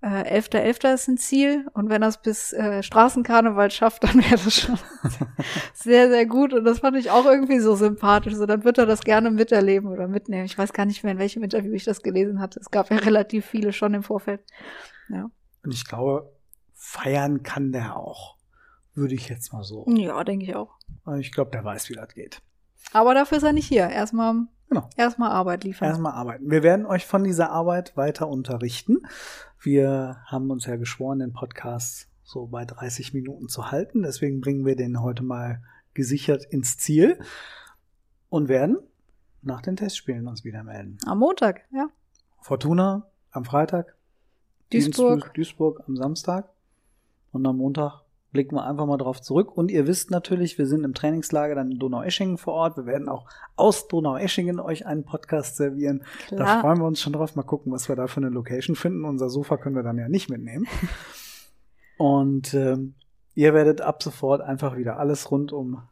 äh, 0.00 0.38
11.11. 0.40 0.94
ist 0.94 1.08
ein 1.08 1.18
Ziel 1.18 1.66
und 1.74 1.88
wenn 1.88 2.02
er 2.02 2.08
es 2.08 2.18
bis 2.18 2.52
äh, 2.52 2.82
Straßenkarneval 2.82 3.70
schafft, 3.70 4.04
dann 4.04 4.16
wäre 4.18 4.36
das 4.42 4.54
schon 4.54 4.78
sehr, 5.74 6.08
sehr 6.08 6.26
gut. 6.26 6.52
Und 6.54 6.64
das 6.64 6.80
fand 6.80 6.96
ich 6.96 7.10
auch 7.10 7.24
irgendwie 7.26 7.58
so 7.58 7.74
sympathisch. 7.74 8.34
So, 8.34 8.46
dann 8.46 8.64
wird 8.64 8.78
er 8.78 8.86
das 8.86 9.00
gerne 9.00 9.30
miterleben 9.30 9.90
oder 9.90 10.06
mitnehmen. 10.08 10.44
Ich 10.44 10.56
weiß 10.56 10.72
gar 10.72 10.86
nicht 10.86 11.02
mehr, 11.02 11.12
in 11.12 11.18
welchem 11.18 11.42
Interview 11.42 11.72
ich 11.72 11.84
das 11.84 12.02
gelesen 12.02 12.40
hatte. 12.40 12.60
Es 12.60 12.70
gab 12.70 12.90
ja 12.90 12.96
relativ 12.98 13.46
viele 13.46 13.72
schon 13.72 13.94
im 13.94 14.02
Vorfeld. 14.02 14.40
Ja, 15.08 15.30
Und 15.64 15.74
ich 15.74 15.86
glaube, 15.86 16.30
feiern 16.74 17.42
kann 17.42 17.72
der 17.72 17.96
auch. 17.96 18.36
Würde 18.94 19.14
ich 19.14 19.28
jetzt 19.28 19.52
mal 19.52 19.62
so. 19.62 19.84
ja 19.88 20.22
denke 20.24 20.44
ich 20.44 20.54
auch. 20.56 20.76
Ich 21.18 21.32
glaube, 21.32 21.50
der 21.52 21.64
weiß, 21.64 21.88
wie 21.88 21.94
das 21.94 22.12
geht. 22.14 22.42
Aber 22.92 23.14
dafür 23.14 23.38
ist 23.38 23.44
er 23.44 23.52
nicht 23.52 23.66
hier. 23.68 23.88
Erstmal 23.88 24.46
Genau. 24.68 24.88
erstmal 24.96 25.30
Arbeit 25.30 25.64
liefern. 25.64 25.88
Erstmal 25.88 26.12
arbeiten. 26.12 26.50
Wir 26.50 26.62
werden 26.62 26.84
euch 26.84 27.06
von 27.06 27.24
dieser 27.24 27.50
Arbeit 27.50 27.96
weiter 27.96 28.28
unterrichten. 28.28 28.98
Wir 29.60 30.22
haben 30.26 30.50
uns 30.50 30.66
ja 30.66 30.76
geschworen, 30.76 31.18
den 31.18 31.32
Podcast 31.32 32.08
so 32.22 32.46
bei 32.46 32.64
30 32.64 33.12
Minuten 33.12 33.48
zu 33.48 33.70
halten. 33.70 34.02
Deswegen 34.02 34.40
bringen 34.40 34.64
wir 34.64 34.76
den 34.76 35.02
heute 35.02 35.24
mal 35.24 35.62
gesichert 35.94 36.44
ins 36.44 36.78
Ziel 36.78 37.18
und 38.28 38.48
werden 38.48 38.78
nach 39.42 39.60
den 39.60 39.76
Testspielen 39.76 40.28
uns 40.28 40.44
wieder 40.44 40.62
melden. 40.62 40.98
Am 41.06 41.18
Montag, 41.18 41.62
ja. 41.72 41.88
Fortuna 42.40 43.06
am 43.30 43.44
Freitag, 43.44 43.96
Duisburg. 44.70 45.34
Duisburg 45.34 45.82
am 45.88 45.96
Samstag 45.96 46.48
und 47.32 47.44
am 47.46 47.56
Montag 47.56 48.02
blicken 48.30 48.56
wir 48.56 48.64
einfach 48.66 48.86
mal 48.86 48.98
drauf 48.98 49.20
zurück. 49.20 49.56
Und 49.56 49.70
ihr 49.70 49.86
wisst 49.86 50.10
natürlich, 50.10 50.58
wir 50.58 50.66
sind 50.66 50.84
im 50.84 50.94
Trainingslager 50.94 51.54
dann 51.54 51.70
in 51.72 51.78
Donaueschingen 51.78 52.36
vor 52.38 52.54
Ort. 52.54 52.76
Wir 52.76 52.86
werden 52.86 53.08
auch 53.08 53.26
aus 53.56 53.88
Donaueschingen 53.88 54.60
euch 54.60 54.86
einen 54.86 55.04
Podcast 55.04 55.56
servieren. 55.56 56.04
Da 56.30 56.36
Klar. 56.36 56.60
freuen 56.60 56.78
wir 56.78 56.86
uns 56.86 57.00
schon 57.00 57.12
drauf. 57.14 57.34
Mal 57.36 57.42
gucken, 57.42 57.72
was 57.72 57.88
wir 57.88 57.96
da 57.96 58.06
für 58.06 58.18
eine 58.18 58.28
Location 58.28 58.76
finden. 58.76 59.04
Unser 59.04 59.30
Sofa 59.30 59.56
können 59.56 59.76
wir 59.76 59.82
dann 59.82 59.98
ja 59.98 60.08
nicht 60.08 60.28
mitnehmen. 60.28 60.66
Und 61.96 62.54
ähm, 62.54 62.94
ihr 63.34 63.54
werdet 63.54 63.80
ab 63.80 64.02
sofort 64.02 64.40
einfach 64.40 64.76
wieder 64.76 64.98
alles 64.98 65.30
rund 65.30 65.52
um 65.52 65.82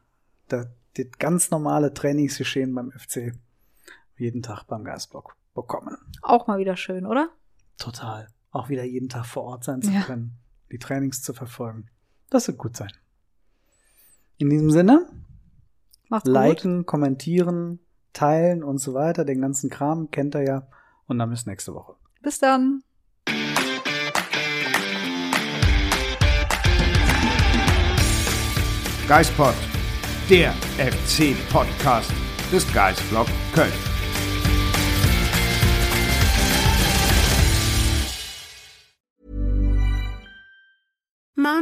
das, 0.47 0.67
das 0.95 1.07
ganz 1.19 1.51
normale 1.51 1.93
Trainingsgeschehen 1.93 2.73
beim 2.73 2.91
FC 2.91 3.33
jeden 4.17 4.41
Tag 4.41 4.63
beim 4.65 4.83
Geistblock 4.83 5.35
bekommen. 5.53 5.97
Auch 6.21 6.47
mal 6.47 6.59
wieder 6.59 6.75
schön, 6.77 7.05
oder? 7.05 7.29
Total. 7.77 8.27
Auch 8.51 8.69
wieder 8.69 8.83
jeden 8.83 9.09
Tag 9.09 9.25
vor 9.25 9.43
Ort 9.43 9.63
sein 9.63 9.81
zu 9.81 9.91
Ja. 9.91 10.01
können, 10.01 10.37
die 10.71 10.79
Trainings 10.79 11.21
zu 11.21 11.33
verfolgen. 11.33 11.89
Das 12.29 12.47
wird 12.47 12.57
gut 12.57 12.75
sein. 12.75 12.91
In 14.37 14.49
diesem 14.49 14.69
Sinne, 14.69 15.07
Macht's 16.09 16.25
gut. 16.25 16.33
liken, 16.33 16.85
kommentieren, 16.85 17.79
teilen 18.13 18.63
und 18.63 18.79
so 18.79 18.93
weiter. 18.93 19.23
Den 19.25 19.41
ganzen 19.41 19.69
Kram 19.69 20.11
kennt 20.11 20.35
ihr 20.35 20.43
ja. 20.43 20.67
Und 21.07 21.19
dann 21.19 21.29
bis 21.29 21.45
nächste 21.45 21.73
Woche. 21.73 21.95
Bis 22.21 22.39
dann. 22.39 22.83
Geispod, 29.07 29.55
der 30.29 30.51
FC-Podcast 30.77 32.11
des 32.51 32.71
Geistblog 32.73 33.27
Köln. 33.53 33.71